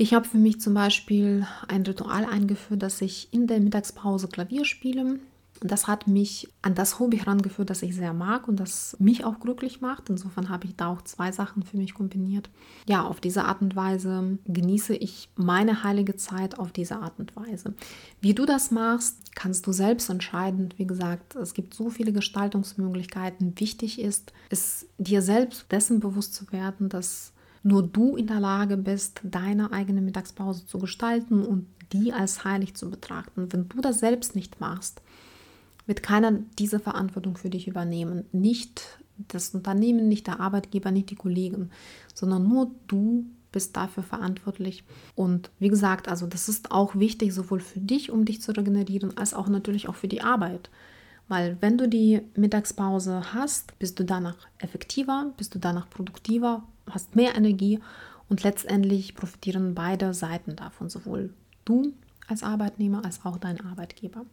Ich 0.00 0.14
habe 0.14 0.28
für 0.28 0.38
mich 0.38 0.60
zum 0.60 0.74
Beispiel 0.74 1.44
ein 1.66 1.82
Ritual 1.82 2.24
eingeführt, 2.24 2.82
dass 2.82 3.02
ich 3.02 3.32
in 3.32 3.48
der 3.48 3.58
Mittagspause 3.58 4.28
Klavier 4.28 4.64
spiele. 4.64 5.18
Das 5.60 5.88
hat 5.88 6.06
mich 6.06 6.48
an 6.62 6.76
das 6.76 7.00
Hobby 7.00 7.18
herangeführt, 7.18 7.68
das 7.68 7.82
ich 7.82 7.96
sehr 7.96 8.12
mag 8.12 8.46
und 8.46 8.60
das 8.60 8.96
mich 9.00 9.24
auch 9.24 9.40
glücklich 9.40 9.80
macht. 9.80 10.08
Insofern 10.08 10.50
habe 10.50 10.66
ich 10.66 10.76
da 10.76 10.86
auch 10.86 11.02
zwei 11.02 11.32
Sachen 11.32 11.64
für 11.64 11.76
mich 11.76 11.94
kombiniert. 11.94 12.48
Ja, 12.88 13.02
auf 13.02 13.20
diese 13.20 13.44
Art 13.44 13.60
und 13.60 13.74
Weise 13.74 14.38
genieße 14.46 14.94
ich 14.94 15.30
meine 15.34 15.82
heilige 15.82 16.14
Zeit 16.14 16.60
auf 16.60 16.70
diese 16.70 17.00
Art 17.00 17.18
und 17.18 17.34
Weise. 17.34 17.74
Wie 18.20 18.34
du 18.34 18.46
das 18.46 18.70
machst, 18.70 19.34
kannst 19.34 19.66
du 19.66 19.72
selbst 19.72 20.08
entscheiden. 20.10 20.72
Wie 20.76 20.86
gesagt, 20.86 21.34
es 21.34 21.54
gibt 21.54 21.74
so 21.74 21.90
viele 21.90 22.12
Gestaltungsmöglichkeiten. 22.12 23.58
Wichtig 23.58 24.00
ist, 24.00 24.32
es 24.48 24.86
dir 24.98 25.22
selbst 25.22 25.66
dessen 25.72 25.98
bewusst 25.98 26.36
zu 26.36 26.52
werden, 26.52 26.88
dass 26.88 27.32
nur 27.62 27.82
du 27.82 28.16
in 28.16 28.26
der 28.26 28.40
Lage 28.40 28.76
bist, 28.76 29.20
deine 29.24 29.72
eigene 29.72 30.00
Mittagspause 30.00 30.66
zu 30.66 30.78
gestalten 30.78 31.44
und 31.44 31.66
die 31.92 32.12
als 32.12 32.44
heilig 32.44 32.74
zu 32.74 32.90
betrachten. 32.90 33.52
Wenn 33.52 33.68
du 33.68 33.80
das 33.80 34.00
selbst 34.00 34.34
nicht 34.34 34.60
machst, 34.60 35.00
wird 35.86 36.02
keiner 36.02 36.32
diese 36.58 36.78
Verantwortung 36.78 37.36
für 37.36 37.50
dich 37.50 37.66
übernehmen. 37.66 38.24
Nicht 38.32 38.82
das 39.16 39.54
Unternehmen, 39.54 40.08
nicht 40.08 40.26
der 40.26 40.40
Arbeitgeber, 40.40 40.90
nicht 40.90 41.10
die 41.10 41.16
Kollegen, 41.16 41.70
sondern 42.14 42.46
nur 42.46 42.70
du 42.86 43.26
bist 43.50 43.76
dafür 43.76 44.02
verantwortlich. 44.02 44.84
Und 45.14 45.50
wie 45.58 45.68
gesagt, 45.68 46.08
also 46.08 46.26
das 46.26 46.48
ist 46.48 46.70
auch 46.70 46.94
wichtig, 46.94 47.32
sowohl 47.32 47.60
für 47.60 47.80
dich, 47.80 48.10
um 48.10 48.24
dich 48.24 48.42
zu 48.42 48.52
regenerieren, 48.52 49.16
als 49.16 49.34
auch 49.34 49.48
natürlich 49.48 49.88
auch 49.88 49.94
für 49.94 50.08
die 50.08 50.20
Arbeit. 50.20 50.70
Weil 51.28 51.58
wenn 51.60 51.76
du 51.76 51.88
die 51.88 52.22
Mittagspause 52.34 53.34
hast, 53.34 53.78
bist 53.78 53.98
du 53.98 54.04
danach 54.04 54.36
effektiver, 54.58 55.32
bist 55.36 55.54
du 55.54 55.58
danach 55.58 55.88
produktiver 55.90 56.62
hast 56.90 57.16
mehr 57.16 57.34
Energie 57.34 57.80
und 58.28 58.42
letztendlich 58.42 59.14
profitieren 59.14 59.74
beide 59.74 60.14
Seiten 60.14 60.56
davon, 60.56 60.88
sowohl 60.88 61.32
du 61.64 61.92
als 62.26 62.42
Arbeitnehmer 62.42 63.04
als 63.04 63.24
auch 63.24 63.38
dein 63.38 63.60
Arbeitgeber. 63.60 64.24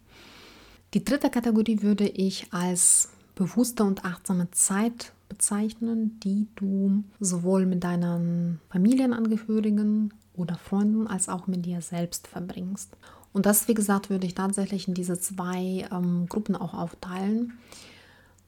Die 0.93 1.03
dritte 1.03 1.29
Kategorie 1.29 1.81
würde 1.81 2.07
ich 2.07 2.47
als 2.51 3.09
bewusste 3.35 3.83
und 3.83 4.05
achtsame 4.05 4.49
Zeit 4.51 5.13
bezeichnen, 5.29 6.19
die 6.21 6.47
du 6.55 7.03
sowohl 7.19 7.65
mit 7.65 7.83
deinen 7.83 8.59
Familienangehörigen 8.69 10.13
oder 10.33 10.55
Freunden 10.55 11.07
als 11.07 11.29
auch 11.29 11.47
mit 11.47 11.65
dir 11.65 11.81
selbst 11.81 12.27
verbringst. 12.27 12.95
Und 13.35 13.45
das, 13.45 13.67
wie 13.67 13.73
gesagt, 13.73 14.09
würde 14.09 14.25
ich 14.25 14.33
tatsächlich 14.33 14.87
in 14.87 14.93
diese 14.93 15.19
zwei 15.19 15.85
ähm, 15.91 16.25
Gruppen 16.29 16.55
auch 16.55 16.73
aufteilen. 16.73 17.51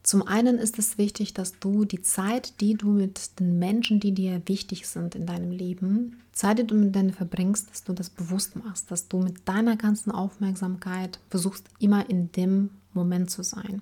Zum 0.01 0.25
einen 0.25 0.57
ist 0.59 0.79
es 0.79 0.97
wichtig, 0.97 1.33
dass 1.33 1.59
du 1.59 1.83
die 1.83 2.01
Zeit, 2.01 2.61
die 2.61 2.75
du 2.75 2.87
mit 2.87 3.37
den 3.41 3.59
Menschen, 3.59 3.99
die 3.99 4.13
dir 4.13 4.41
wichtig 4.45 4.87
sind 4.87 5.13
in 5.13 5.25
deinem 5.25 5.51
Leben, 5.51 6.21
Zeit, 6.31 6.59
die 6.59 6.67
du 6.67 6.73
mit 6.73 6.95
denen 6.95 7.11
verbringst, 7.11 7.69
dass 7.69 7.83
du 7.83 7.91
das 7.91 8.09
bewusst 8.09 8.55
machst, 8.55 8.89
dass 8.89 9.09
du 9.09 9.17
mit 9.17 9.45
deiner 9.45 9.75
ganzen 9.75 10.09
Aufmerksamkeit 10.09 11.19
versuchst, 11.29 11.65
immer 11.79 12.09
in 12.09 12.31
dem 12.31 12.69
Moment 12.93 13.29
zu 13.29 13.43
sein. 13.43 13.81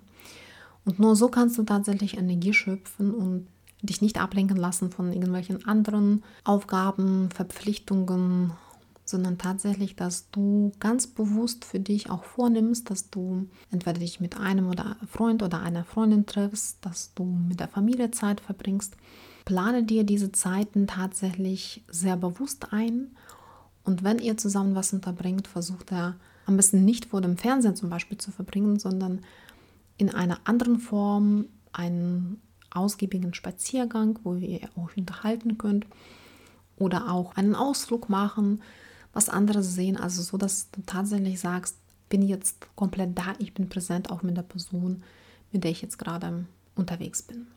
Und 0.85 0.97
nur 0.97 1.15
so 1.15 1.27
kannst 1.27 1.59
du 1.59 1.63
tatsächlich 1.63 2.17
Energie 2.17 2.53
schöpfen 2.53 3.13
und 3.13 3.45
dich 3.83 4.01
nicht 4.01 4.19
ablenken 4.19 4.57
lassen 4.57 4.89
von 4.89 5.13
irgendwelchen 5.13 5.67
anderen 5.67 6.23
Aufgaben, 6.43 7.29
Verpflichtungen 7.29 8.53
sondern 9.05 9.37
tatsächlich, 9.37 9.95
dass 9.95 10.29
du 10.31 10.71
ganz 10.79 11.07
bewusst 11.07 11.63
für 11.63 11.79
dich 11.79 12.09
auch 12.09 12.23
vornimmst, 12.23 12.89
dass 12.89 13.09
du 13.11 13.47
entweder 13.71 13.99
dich 13.99 14.19
mit 14.19 14.37
einem 14.37 14.67
oder 14.67 14.97
Freund 15.07 15.43
oder 15.43 15.61
einer 15.61 15.85
Freundin 15.85 16.25
triffst, 16.25 16.83
dass 16.83 17.13
du 17.13 17.23
mit 17.23 17.59
der 17.59 17.67
Familie 17.67 18.11
Zeit 18.11 18.41
verbringst. 18.41 18.97
Plane 19.45 19.83
dir 19.83 20.03
diese 20.03 20.31
Zeiten 20.31 20.87
tatsächlich 20.87 21.83
sehr 21.87 22.17
bewusst 22.17 22.73
ein 22.73 23.11
und 23.85 24.03
wenn 24.03 24.19
ihr 24.19 24.35
zusammen 24.35 24.75
was 24.75 24.91
unterbringt, 24.91 25.47
versucht 25.47 25.91
er 25.91 26.15
am 26.47 26.57
besten 26.57 26.83
nicht 26.83 27.05
vor 27.05 27.21
dem 27.21 27.37
Fernsehen 27.37 27.75
zum 27.75 27.89
Beispiel 27.89 28.17
zu 28.17 28.31
verbringen, 28.31 28.79
sondern 28.79 29.21
in 29.97 30.13
einer 30.13 30.39
anderen 30.43 30.79
Form 30.79 31.45
einen 31.71 32.41
ausgiebigen 32.71 33.33
Spaziergang, 33.33 34.19
wo 34.23 34.35
ihr 34.35 34.61
euch 34.75 34.97
unterhalten 34.97 35.57
könnt 35.57 35.85
oder 36.77 37.11
auch 37.11 37.35
einen 37.35 37.55
Ausflug 37.55 38.09
machen, 38.09 38.61
was 39.15 39.29
anderes 39.29 39.73
sehen. 39.73 39.97
Also 39.97 40.21
so, 40.21 40.37
dass 40.37 40.69
du 40.71 40.81
tatsächlich 40.85 41.39
sagst, 41.39 41.77
bin 42.09 42.21
jetzt 42.21 42.67
komplett 42.75 43.17
da, 43.17 43.33
ich 43.39 43.53
bin 43.53 43.69
präsent 43.69 44.11
auch 44.11 44.21
mit 44.21 44.37
der 44.37 44.43
Person, 44.43 45.01
mit 45.51 45.63
der 45.63 45.71
ich 45.71 45.81
jetzt 45.81 45.97
gerade 45.97 46.45
unterwegs 46.75 47.23
bin. 47.23 47.47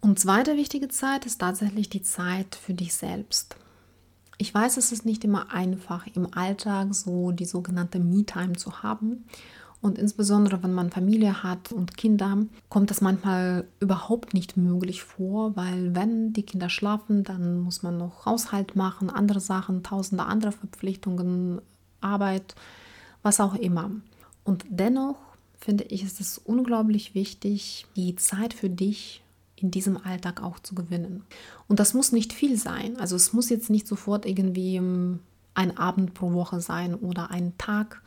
Und 0.00 0.18
zweite 0.18 0.56
wichtige 0.56 0.88
Zeit 0.88 1.26
ist 1.26 1.38
tatsächlich 1.38 1.88
die 1.88 2.02
Zeit 2.02 2.54
für 2.54 2.74
dich 2.74 2.94
selbst. 2.94 3.56
Ich 4.38 4.52
weiß, 4.52 4.76
es 4.76 4.92
ist 4.92 5.06
nicht 5.06 5.24
immer 5.24 5.52
einfach 5.52 6.06
im 6.14 6.32
Alltag 6.34 6.94
so 6.94 7.32
die 7.32 7.44
sogenannte 7.44 8.00
Me-Time 8.00 8.54
zu 8.54 8.82
haben. 8.82 9.24
Und 9.82 9.98
insbesondere, 9.98 10.62
wenn 10.62 10.72
man 10.72 10.90
Familie 10.90 11.42
hat 11.42 11.72
und 11.72 11.96
Kinder, 11.96 12.38
kommt 12.68 12.90
das 12.90 13.00
manchmal 13.00 13.66
überhaupt 13.80 14.32
nicht 14.32 14.56
möglich 14.56 15.02
vor, 15.02 15.56
weil 15.56 15.94
wenn 15.96 16.32
die 16.32 16.44
Kinder 16.44 16.68
schlafen, 16.68 17.24
dann 17.24 17.60
muss 17.60 17.82
man 17.82 17.98
noch 17.98 18.24
Haushalt 18.24 18.76
machen, 18.76 19.10
andere 19.10 19.40
Sachen, 19.40 19.82
tausende 19.82 20.24
andere 20.24 20.52
Verpflichtungen, 20.52 21.60
Arbeit, 22.00 22.54
was 23.22 23.40
auch 23.40 23.56
immer. 23.56 23.90
Und 24.44 24.64
dennoch 24.70 25.16
finde 25.58 25.82
ich, 25.84 26.04
ist 26.04 26.20
es 26.20 26.38
unglaublich 26.38 27.16
wichtig, 27.16 27.86
die 27.96 28.14
Zeit 28.14 28.54
für 28.54 28.70
dich 28.70 29.22
in 29.56 29.72
diesem 29.72 29.96
Alltag 29.96 30.44
auch 30.44 30.60
zu 30.60 30.76
gewinnen. 30.76 31.24
Und 31.66 31.80
das 31.80 31.92
muss 31.92 32.12
nicht 32.12 32.32
viel 32.32 32.56
sein. 32.56 32.98
Also 32.98 33.16
es 33.16 33.32
muss 33.32 33.48
jetzt 33.48 33.68
nicht 33.70 33.88
sofort 33.88 34.26
irgendwie 34.26 34.76
ähm, 34.76 35.20
ein 35.54 35.76
Abend 35.76 36.14
pro 36.14 36.32
Woche 36.32 36.60
sein 36.60 36.94
oder 36.94 37.30
ein 37.30 37.56
Tag, 37.58 38.02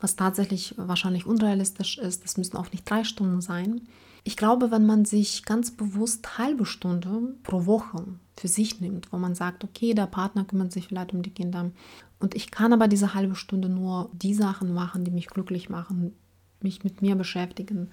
was 0.00 0.16
tatsächlich 0.16 0.74
wahrscheinlich 0.76 1.26
unrealistisch 1.26 1.98
ist. 1.98 2.24
Das 2.24 2.36
müssen 2.36 2.56
auch 2.56 2.70
nicht 2.72 2.88
drei 2.88 3.04
Stunden 3.04 3.40
sein. 3.40 3.82
Ich 4.22 4.36
glaube, 4.36 4.70
wenn 4.70 4.86
man 4.86 5.04
sich 5.04 5.44
ganz 5.44 5.70
bewusst 5.70 6.38
halbe 6.38 6.64
Stunde 6.64 7.34
pro 7.42 7.66
Woche 7.66 8.04
für 8.36 8.48
sich 8.48 8.80
nimmt, 8.80 9.12
wo 9.12 9.18
man 9.18 9.34
sagt, 9.34 9.64
okay, 9.64 9.92
der 9.92 10.06
Partner 10.06 10.44
kümmert 10.44 10.72
sich 10.72 10.88
vielleicht 10.88 11.12
um 11.12 11.22
die 11.22 11.30
Kinder 11.30 11.70
und 12.18 12.34
ich 12.34 12.50
kann 12.50 12.72
aber 12.72 12.88
diese 12.88 13.12
halbe 13.12 13.34
Stunde 13.34 13.68
nur 13.68 14.08
die 14.14 14.32
Sachen 14.32 14.72
machen, 14.72 15.04
die 15.04 15.10
mich 15.10 15.26
glücklich 15.26 15.68
machen, 15.68 16.14
mich 16.62 16.82
mit 16.82 17.02
mir 17.02 17.16
beschäftigen. 17.16 17.90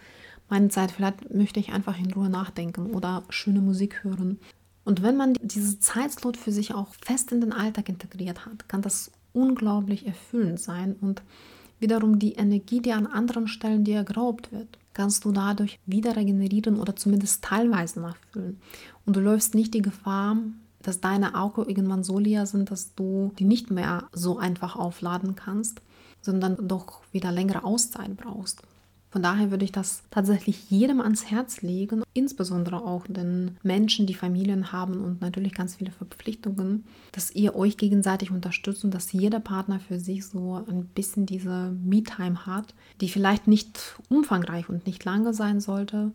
Meine 0.49 0.69
Zeit, 0.69 0.91
vielleicht 0.91 1.33
möchte 1.33 1.59
ich 1.59 1.73
einfach 1.73 1.99
in 1.99 2.13
Ruhe 2.13 2.29
nachdenken 2.29 2.93
oder 2.93 3.23
schöne 3.29 3.59
Musik 3.59 4.05
hören. 4.05 4.39
Und 4.85 5.03
wenn 5.03 5.17
man 5.17 5.33
diese 5.41 5.79
Zeitslot 5.79 6.37
für 6.37 6.53
sich 6.53 6.73
auch 6.73 6.93
fest 7.01 7.33
in 7.33 7.41
den 7.41 7.51
Alltag 7.51 7.89
integriert 7.89 8.45
hat, 8.45 8.69
kann 8.69 8.81
das 8.81 9.11
unglaublich 9.33 10.07
erfüllend 10.07 10.59
sein 10.59 10.95
und 10.99 11.21
wiederum 11.81 12.19
die 12.19 12.33
Energie, 12.33 12.81
die 12.81 12.93
an 12.93 13.07
anderen 13.07 13.47
Stellen 13.47 13.83
dir 13.83 14.03
geraubt 14.03 14.51
wird, 14.51 14.77
kannst 14.93 15.25
du 15.25 15.31
dadurch 15.31 15.79
wieder 15.85 16.15
regenerieren 16.15 16.79
oder 16.79 16.95
zumindest 16.95 17.43
teilweise 17.43 18.01
nachfüllen. 18.01 18.59
Und 19.05 19.15
du 19.15 19.19
läufst 19.19 19.55
nicht 19.55 19.73
die 19.73 19.81
Gefahr, 19.81 20.37
dass 20.81 20.99
deine 20.99 21.35
Augen 21.35 21.67
irgendwann 21.67 22.03
so 22.03 22.19
leer 22.19 22.45
sind, 22.45 22.71
dass 22.71 22.95
du 22.95 23.31
die 23.37 23.45
nicht 23.45 23.71
mehr 23.71 24.07
so 24.13 24.37
einfach 24.37 24.75
aufladen 24.75 25.35
kannst, 25.35 25.81
sondern 26.21 26.67
doch 26.67 27.01
wieder 27.11 27.31
längere 27.31 27.63
Auszeit 27.63 28.15
brauchst. 28.17 28.61
Von 29.11 29.21
daher 29.21 29.51
würde 29.51 29.65
ich 29.65 29.73
das 29.73 30.03
tatsächlich 30.09 30.71
jedem 30.71 31.01
ans 31.01 31.29
Herz 31.29 31.61
legen, 31.61 32.03
insbesondere 32.13 32.77
auch 32.77 33.05
den 33.07 33.57
Menschen, 33.61 34.07
die 34.07 34.13
Familien 34.13 34.71
haben 34.71 35.01
und 35.01 35.19
natürlich 35.19 35.53
ganz 35.53 35.75
viele 35.75 35.91
Verpflichtungen, 35.91 36.85
dass 37.11 37.29
ihr 37.31 37.55
euch 37.55 37.77
gegenseitig 37.77 38.31
unterstützt 38.31 38.85
und 38.85 38.93
dass 38.93 39.11
jeder 39.11 39.41
Partner 39.41 39.81
für 39.81 39.99
sich 39.99 40.25
so 40.25 40.63
ein 40.67 40.85
bisschen 40.85 41.25
diese 41.25 41.75
Me-Time 41.83 42.45
hat, 42.45 42.73
die 43.01 43.09
vielleicht 43.09 43.47
nicht 43.47 43.99
umfangreich 44.07 44.69
und 44.69 44.87
nicht 44.87 45.03
lange 45.03 45.33
sein 45.33 45.59
sollte, 45.59 46.13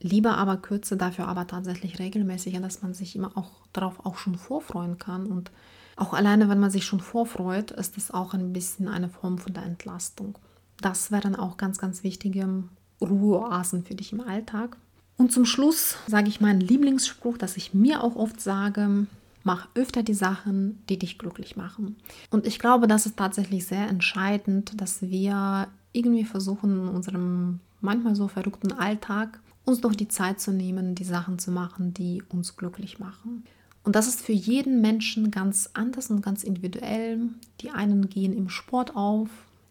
Lieber 0.00 0.36
aber 0.36 0.58
kürze, 0.58 0.96
dafür 0.96 1.26
aber 1.26 1.46
tatsächlich 1.46 1.98
regelmäßig, 1.98 2.60
dass 2.60 2.82
man 2.82 2.94
sich 2.94 3.16
immer 3.16 3.36
auch 3.36 3.50
darauf 3.72 4.06
auch 4.06 4.16
schon 4.16 4.36
vorfreuen 4.36 4.98
kann. 4.98 5.26
Und 5.26 5.50
auch 5.96 6.12
alleine, 6.12 6.48
wenn 6.48 6.60
man 6.60 6.70
sich 6.70 6.84
schon 6.84 7.00
vorfreut, 7.00 7.72
ist 7.72 7.96
es 7.96 8.12
auch 8.12 8.32
ein 8.32 8.52
bisschen 8.52 8.86
eine 8.86 9.08
Form 9.08 9.38
von 9.38 9.54
der 9.54 9.64
Entlastung. 9.64 10.38
Das 10.80 11.10
wären 11.10 11.36
auch 11.36 11.56
ganz, 11.56 11.78
ganz 11.78 12.02
wichtige 12.04 12.64
Ruheoasen 13.00 13.84
für 13.84 13.94
dich 13.94 14.12
im 14.12 14.20
Alltag. 14.20 14.76
Und 15.16 15.32
zum 15.32 15.44
Schluss 15.44 15.96
sage 16.06 16.28
ich 16.28 16.40
meinen 16.40 16.60
Lieblingsspruch, 16.60 17.38
dass 17.38 17.56
ich 17.56 17.74
mir 17.74 18.02
auch 18.04 18.14
oft 18.14 18.40
sage, 18.40 19.06
mach 19.42 19.68
öfter 19.74 20.02
die 20.02 20.14
Sachen, 20.14 20.78
die 20.88 20.98
dich 20.98 21.18
glücklich 21.18 21.56
machen. 21.56 21.96
Und 22.30 22.46
ich 22.46 22.58
glaube, 22.58 22.86
das 22.86 23.06
ist 23.06 23.16
tatsächlich 23.16 23.66
sehr 23.66 23.88
entscheidend, 23.88 24.80
dass 24.80 25.02
wir 25.02 25.68
irgendwie 25.92 26.24
versuchen, 26.24 26.82
in 26.82 26.88
unserem 26.88 27.60
manchmal 27.80 28.14
so 28.14 28.28
verrückten 28.28 28.72
Alltag 28.72 29.40
uns 29.64 29.80
doch 29.80 29.94
die 29.94 30.08
Zeit 30.08 30.40
zu 30.40 30.52
nehmen, 30.52 30.94
die 30.94 31.04
Sachen 31.04 31.38
zu 31.38 31.50
machen, 31.50 31.94
die 31.94 32.22
uns 32.28 32.56
glücklich 32.56 32.98
machen. 32.98 33.44
Und 33.84 33.96
das 33.96 34.06
ist 34.06 34.20
für 34.20 34.32
jeden 34.32 34.80
Menschen 34.80 35.30
ganz 35.30 35.70
anders 35.72 36.10
und 36.10 36.22
ganz 36.22 36.44
individuell. 36.44 37.20
Die 37.60 37.70
einen 37.70 38.08
gehen 38.08 38.36
im 38.36 38.50
Sport 38.50 38.94
auf, 38.96 39.28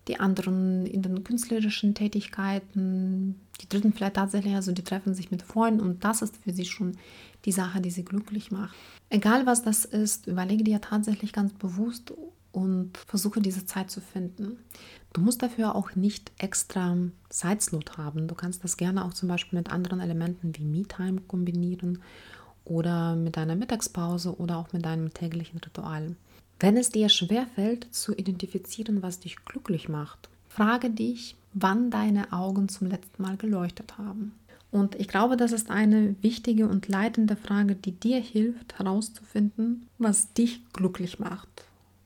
die 0.08 0.20
anderen 0.20 0.86
in 0.86 1.02
den 1.02 1.24
künstlerischen 1.24 1.94
Tätigkeiten, 1.94 3.36
die 3.62 3.70
dritten 3.70 3.94
vielleicht 3.94 4.16
tatsächlich, 4.16 4.56
also 4.56 4.72
die 4.72 4.84
treffen 4.84 5.14
sich 5.14 5.32
mit 5.32 5.42
Freunden 5.42 5.82
und 5.82 6.04
das 6.04 6.22
ist 6.22 6.38
für 6.38 6.54
sie 6.54 6.66
schon 6.66 6.98
die 7.46 7.52
Sache, 7.52 7.82
die 7.82 7.92
sie 7.92 8.06
glücklich 8.06 8.52
macht. 8.52 8.76
Egal 9.10 9.46
was 9.46 9.64
das 9.64 9.86
ist, 9.86 10.28
überlege 10.28 10.64
dir 10.64 10.82
tatsächlich 10.82 11.34
ganz 11.34 11.54
bewusst 11.54 12.14
und 12.52 12.98
versuche 12.98 13.42
diese 13.42 13.66
Zeit 13.66 13.92
zu 13.92 14.02
finden. 14.02 14.58
Du 15.14 15.22
musst 15.22 15.42
dafür 15.42 15.76
auch 15.76 15.96
nicht 15.96 16.32
extra 16.38 16.98
Zeitslot 17.30 17.98
haben. 17.98 18.28
Du 18.28 18.36
kannst 18.36 18.64
das 18.64 18.78
gerne 18.78 19.06
auch 19.06 19.14
zum 19.14 19.30
Beispiel 19.30 19.58
mit 19.58 19.72
anderen 19.72 20.00
Elementen 20.00 20.56
wie 20.56 20.66
Me-Time 20.66 21.22
kombinieren 21.28 22.02
oder 22.66 23.16
mit 23.16 23.38
deiner 23.38 23.56
Mittagspause 23.56 24.38
oder 24.38 24.58
auch 24.58 24.74
mit 24.74 24.86
deinem 24.86 25.14
täglichen 25.14 25.60
Ritual. 25.60 26.16
Wenn 26.60 26.76
es 26.78 26.90
dir 26.90 27.10
schwerfällt 27.10 27.88
zu 27.94 28.16
identifizieren, 28.16 29.04
was 29.04 29.20
dich 29.20 29.36
glücklich 29.46 29.90
macht, 29.90 30.30
frage 30.48 30.90
dich, 30.90 31.36
wann 31.54 31.92
deine 31.92 32.34
Augen 32.34 32.68
zum 32.68 32.88
letzten 32.88 33.22
Mal 33.22 33.38
geleuchtet 33.38 33.98
haben. 33.98 34.34
Und 34.72 34.96
ich 34.96 35.08
glaube, 35.08 35.38
das 35.38 35.52
ist 35.52 35.70
eine 35.70 36.16
wichtige 36.22 36.68
und 36.68 36.88
leitende 36.88 37.36
Frage, 37.36 37.76
die 37.76 37.94
dir 37.94 38.20
hilft 38.20 38.80
herauszufinden, 38.80 39.88
was 39.98 40.34
dich 40.34 40.62
glücklich 40.74 41.20
macht. 41.20 41.48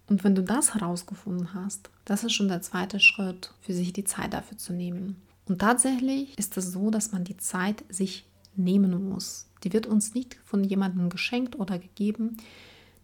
Und 0.07 0.23
wenn 0.23 0.35
du 0.35 0.43
das 0.43 0.73
herausgefunden 0.73 1.53
hast, 1.53 1.89
das 2.05 2.23
ist 2.23 2.33
schon 2.33 2.49
der 2.49 2.61
zweite 2.61 2.99
Schritt, 2.99 3.53
für 3.61 3.73
sich 3.73 3.93
die 3.93 4.03
Zeit 4.03 4.33
dafür 4.33 4.57
zu 4.57 4.73
nehmen. 4.73 5.15
Und 5.45 5.59
tatsächlich 5.59 6.37
ist 6.37 6.57
es 6.57 6.71
so, 6.71 6.91
dass 6.91 7.13
man 7.13 7.23
die 7.23 7.37
Zeit 7.37 7.83
sich 7.89 8.25
nehmen 8.55 9.09
muss. 9.09 9.47
Die 9.63 9.73
wird 9.73 9.87
uns 9.87 10.13
nicht 10.13 10.37
von 10.43 10.63
jemandem 10.63 11.09
geschenkt 11.09 11.57
oder 11.57 11.79
gegeben. 11.79 12.37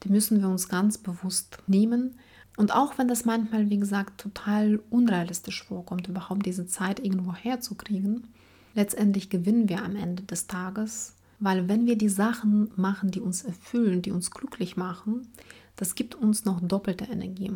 Die 0.03 0.09
müssen 0.09 0.41
wir 0.41 0.49
uns 0.49 0.69
ganz 0.69 0.97
bewusst 0.97 1.57
nehmen. 1.67 2.15
Und 2.55 2.73
auch 2.73 2.97
wenn 2.97 3.07
das 3.07 3.25
manchmal, 3.25 3.69
wie 3.69 3.77
gesagt, 3.77 4.21
total 4.21 4.79
unrealistisch 4.89 5.63
vorkommt, 5.63 6.07
überhaupt 6.07 6.45
diese 6.45 6.67
Zeit 6.67 6.99
irgendwo 6.99 7.33
herzukriegen, 7.33 8.27
letztendlich 8.73 9.29
gewinnen 9.29 9.69
wir 9.69 9.83
am 9.83 9.95
Ende 9.95 10.23
des 10.23 10.47
Tages, 10.47 11.13
weil 11.39 11.67
wenn 11.67 11.85
wir 11.85 11.97
die 11.97 12.09
Sachen 12.09 12.71
machen, 12.75 13.11
die 13.11 13.21
uns 13.21 13.43
erfüllen, 13.43 14.01
die 14.01 14.11
uns 14.11 14.31
glücklich 14.31 14.75
machen, 14.75 15.27
das 15.75 15.93
gibt 15.93 16.15
uns 16.15 16.45
noch 16.45 16.59
doppelte 16.61 17.05
Energie. 17.05 17.51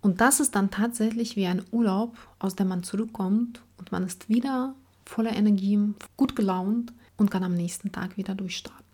Und 0.00 0.20
das 0.20 0.40
ist 0.40 0.54
dann 0.54 0.70
tatsächlich 0.70 1.36
wie 1.36 1.46
ein 1.46 1.64
Urlaub, 1.70 2.16
aus 2.38 2.54
dem 2.54 2.68
man 2.68 2.82
zurückkommt 2.82 3.62
und 3.78 3.90
man 3.92 4.04
ist 4.04 4.28
wieder 4.28 4.74
voller 5.04 5.34
Energie, 5.34 5.94
gut 6.16 6.36
gelaunt 6.36 6.92
und 7.16 7.30
kann 7.30 7.42
am 7.42 7.54
nächsten 7.54 7.90
Tag 7.90 8.16
wieder 8.16 8.34
durchstarten. 8.34 8.87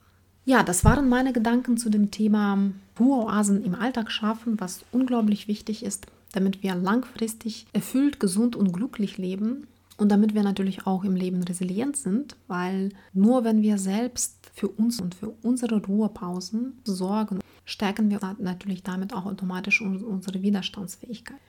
Ja, 0.47 0.63
das 0.63 0.85
waren 0.85 1.09
meine 1.09 1.33
Gedanken 1.33 1.79
zu 1.79 1.89
dem 1.89 2.11
Thema 2.11 2.59
Ruheoasen 3.01 3.65
im 3.65 3.75
Alltag 3.75 4.11
schaffen, 4.11 4.61
was 4.61 4.85
unglaublich 4.93 5.49
wichtig 5.49 5.83
ist, 5.83 6.07
damit 6.33 6.63
wir 6.63 6.75
langfristig 6.75 7.67
erfüllt, 7.73 8.21
gesund 8.21 8.55
und 8.55 8.73
glücklich 8.73 9.17
leben 9.17 9.67
und 9.97 10.11
damit 10.11 10.35
wir 10.35 10.43
natürlich 10.43 10.87
auch 10.87 11.05
im 11.05 11.17
Leben 11.17 11.43
resilient 11.43 11.97
sind, 11.97 12.37
weil 12.47 12.91
nur 13.15 13.45
wenn 13.45 13.63
wir 13.63 13.79
selbst 13.79 14.51
für 14.53 14.69
uns 14.69 15.01
und 15.01 15.15
für 15.15 15.33
unsere 15.43 15.83
Ruhepausen 15.83 16.79
sorgen, 16.85 17.41
stärken 17.65 18.11
wir 18.11 18.21
natürlich 18.39 18.83
damit 18.83 19.15
auch 19.15 19.25
automatisch 19.25 19.81
unsere 19.81 20.43
Widerstandsfähigkeit, 20.43 21.41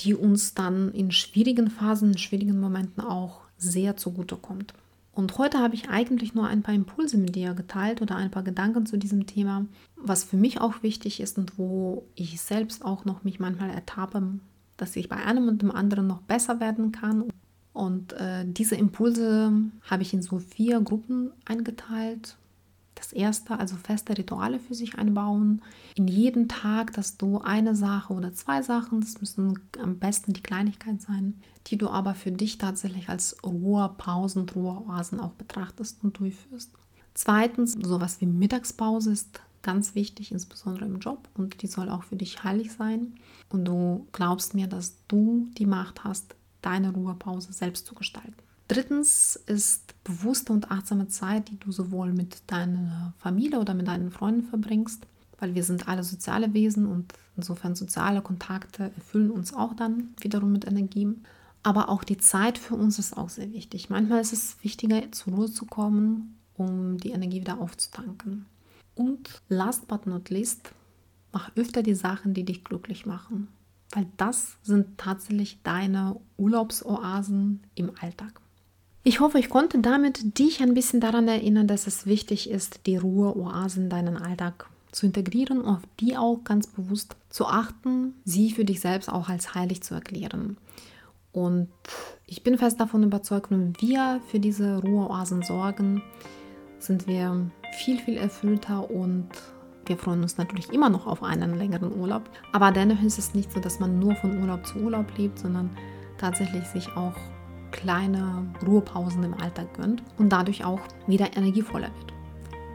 die 0.00 0.14
uns 0.14 0.52
dann 0.52 0.92
in 0.92 1.10
schwierigen 1.10 1.70
Phasen, 1.70 2.12
in 2.12 2.18
schwierigen 2.18 2.60
Momenten 2.60 3.02
auch 3.02 3.40
sehr 3.56 3.96
zugutekommt. 3.96 4.74
Und 5.14 5.36
heute 5.36 5.58
habe 5.58 5.74
ich 5.74 5.90
eigentlich 5.90 6.34
nur 6.34 6.46
ein 6.46 6.62
paar 6.62 6.74
Impulse 6.74 7.18
mit 7.18 7.36
dir 7.36 7.52
geteilt 7.52 8.00
oder 8.00 8.16
ein 8.16 8.30
paar 8.30 8.42
Gedanken 8.42 8.86
zu 8.86 8.96
diesem 8.96 9.26
Thema, 9.26 9.66
was 9.96 10.24
für 10.24 10.38
mich 10.38 10.60
auch 10.60 10.82
wichtig 10.82 11.20
ist 11.20 11.36
und 11.36 11.58
wo 11.58 12.06
ich 12.14 12.40
selbst 12.40 12.82
auch 12.84 13.04
noch 13.04 13.22
mich 13.22 13.38
manchmal 13.38 13.70
ertappe, 13.70 14.22
dass 14.78 14.96
ich 14.96 15.10
bei 15.10 15.16
einem 15.16 15.48
und 15.48 15.60
dem 15.60 15.70
anderen 15.70 16.06
noch 16.06 16.22
besser 16.22 16.60
werden 16.60 16.92
kann. 16.92 17.24
Und 17.74 18.14
äh, 18.14 18.44
diese 18.46 18.74
Impulse 18.74 19.52
habe 19.82 20.02
ich 20.02 20.14
in 20.14 20.22
so 20.22 20.38
vier 20.38 20.80
Gruppen 20.80 21.30
eingeteilt. 21.44 22.36
Das 23.02 23.12
erste, 23.12 23.58
also 23.58 23.74
feste 23.74 24.16
Rituale 24.16 24.60
für 24.60 24.74
sich 24.74 24.96
einbauen. 24.96 25.60
In 25.96 26.06
jeden 26.06 26.48
Tag, 26.48 26.92
dass 26.92 27.16
du 27.16 27.40
eine 27.40 27.74
Sache 27.74 28.12
oder 28.12 28.32
zwei 28.32 28.62
Sachen, 28.62 29.00
das 29.00 29.20
müssen 29.20 29.58
am 29.82 29.98
besten 29.98 30.34
die 30.34 30.42
Kleinigkeit 30.42 31.02
sein, 31.02 31.34
die 31.66 31.76
du 31.76 31.88
aber 31.90 32.14
für 32.14 32.30
dich 32.30 32.58
tatsächlich 32.58 33.08
als 33.08 33.36
Ruhepausen, 33.44 34.48
Ruheoasen 34.48 35.18
auch 35.18 35.32
betrachtest 35.32 36.04
und 36.04 36.20
durchführst. 36.20 36.70
Zweitens, 37.14 37.72
sowas 37.72 38.20
wie 38.20 38.26
Mittagspause 38.26 39.10
ist 39.10 39.40
ganz 39.62 39.96
wichtig, 39.96 40.30
insbesondere 40.30 40.84
im 40.84 41.00
Job 41.00 41.28
und 41.34 41.60
die 41.62 41.66
soll 41.66 41.88
auch 41.88 42.04
für 42.04 42.16
dich 42.16 42.44
heilig 42.44 42.72
sein. 42.72 43.14
Und 43.48 43.64
du 43.64 44.06
glaubst 44.12 44.54
mir, 44.54 44.68
dass 44.68 44.94
du 45.08 45.48
die 45.58 45.66
Macht 45.66 46.04
hast, 46.04 46.36
deine 46.60 46.92
Ruhepause 46.92 47.52
selbst 47.52 47.84
zu 47.86 47.96
gestalten. 47.96 48.36
Drittens 48.72 49.36
ist 49.36 50.02
bewusste 50.02 50.50
und 50.50 50.70
achtsame 50.70 51.06
Zeit, 51.06 51.50
die 51.50 51.58
du 51.58 51.72
sowohl 51.72 52.14
mit 52.14 52.42
deiner 52.46 53.12
Familie 53.18 53.60
oder 53.60 53.74
mit 53.74 53.86
deinen 53.86 54.10
Freunden 54.10 54.44
verbringst, 54.44 55.06
weil 55.38 55.54
wir 55.54 55.62
sind 55.62 55.88
alle 55.88 56.02
soziale 56.02 56.54
Wesen 56.54 56.86
und 56.86 57.12
insofern 57.36 57.74
soziale 57.74 58.22
Kontakte 58.22 58.84
erfüllen 58.96 59.30
uns 59.30 59.52
auch 59.52 59.74
dann 59.74 60.14
wiederum 60.20 60.52
mit 60.52 60.66
Energie. 60.66 61.14
Aber 61.62 61.90
auch 61.90 62.02
die 62.02 62.16
Zeit 62.16 62.56
für 62.56 62.74
uns 62.74 62.98
ist 62.98 63.14
auch 63.14 63.28
sehr 63.28 63.52
wichtig. 63.52 63.90
Manchmal 63.90 64.22
ist 64.22 64.32
es 64.32 64.56
wichtiger, 64.62 65.12
zur 65.12 65.34
Ruhe 65.34 65.50
zu 65.50 65.66
kommen, 65.66 66.38
um 66.54 66.96
die 66.96 67.10
Energie 67.10 67.42
wieder 67.42 67.60
aufzutanken. 67.60 68.46
Und 68.94 69.42
last 69.50 69.86
but 69.86 70.06
not 70.06 70.30
least, 70.30 70.72
mach 71.30 71.54
öfter 71.56 71.82
die 71.82 71.94
Sachen, 71.94 72.32
die 72.32 72.44
dich 72.44 72.64
glücklich 72.64 73.04
machen. 73.04 73.48
Weil 73.90 74.06
das 74.16 74.56
sind 74.62 74.96
tatsächlich 74.96 75.58
deine 75.62 76.18
Urlaubsoasen 76.38 77.60
im 77.74 77.92
Alltag. 78.00 78.41
Ich 79.04 79.18
hoffe, 79.18 79.40
ich 79.40 79.50
konnte 79.50 79.80
damit 79.80 80.38
dich 80.38 80.62
ein 80.62 80.74
bisschen 80.74 81.00
daran 81.00 81.26
erinnern, 81.26 81.66
dass 81.66 81.88
es 81.88 82.06
wichtig 82.06 82.48
ist, 82.48 82.86
die 82.86 82.96
Ruheoasen 82.96 83.84
in 83.84 83.90
deinen 83.90 84.16
Alltag 84.16 84.66
zu 84.92 85.06
integrieren 85.06 85.60
und 85.60 85.66
auf 85.66 85.80
die 85.98 86.16
auch 86.16 86.44
ganz 86.44 86.68
bewusst 86.68 87.16
zu 87.28 87.46
achten, 87.46 88.14
sie 88.24 88.52
für 88.52 88.64
dich 88.64 88.80
selbst 88.80 89.08
auch 89.08 89.28
als 89.28 89.56
heilig 89.56 89.82
zu 89.82 89.94
erklären. 89.94 90.56
Und 91.32 91.68
ich 92.26 92.44
bin 92.44 92.58
fest 92.58 92.78
davon 92.78 93.02
überzeugt, 93.02 93.50
wenn 93.50 93.74
wir 93.80 94.20
für 94.28 94.38
diese 94.38 94.78
Ruheoasen 94.78 95.42
sorgen, 95.42 96.02
sind 96.78 97.08
wir 97.08 97.50
viel, 97.78 97.98
viel 97.98 98.16
erfüllter 98.16 98.88
und 98.88 99.28
wir 99.86 99.96
freuen 99.96 100.22
uns 100.22 100.36
natürlich 100.36 100.72
immer 100.72 100.90
noch 100.90 101.08
auf 101.08 101.24
einen 101.24 101.58
längeren 101.58 101.92
Urlaub. 101.98 102.30
Aber 102.52 102.70
dennoch 102.70 103.02
ist 103.02 103.18
es 103.18 103.34
nicht 103.34 103.50
so, 103.50 103.58
dass 103.58 103.80
man 103.80 103.98
nur 103.98 104.14
von 104.14 104.40
Urlaub 104.40 104.64
zu 104.64 104.78
Urlaub 104.78 105.06
lebt, 105.18 105.40
sondern 105.40 105.70
tatsächlich 106.18 106.64
sich 106.66 106.86
auch 106.96 107.16
kleine 107.72 108.46
Ruhepausen 108.64 109.24
im 109.24 109.34
Alltag 109.34 109.74
gönnt 109.74 110.02
und 110.18 110.28
dadurch 110.28 110.64
auch 110.64 110.80
wieder 111.06 111.36
energievoller 111.36 111.90
wird. 111.98 112.12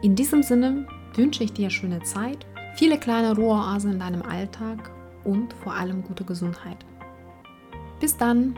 In 0.02 0.14
diesem 0.14 0.42
Sinne 0.42 0.86
wünsche 1.14 1.42
ich 1.42 1.52
dir 1.52 1.70
schöne 1.70 2.02
Zeit, 2.02 2.46
viele 2.74 2.98
kleine 2.98 3.34
Ruheoasen 3.34 3.92
in 3.92 3.98
deinem 4.00 4.22
Alltag 4.22 4.90
und 5.24 5.52
vor 5.54 5.74
allem 5.74 6.02
gute 6.02 6.24
Gesundheit. 6.24 6.84
Bis 8.00 8.16
dann! 8.16 8.56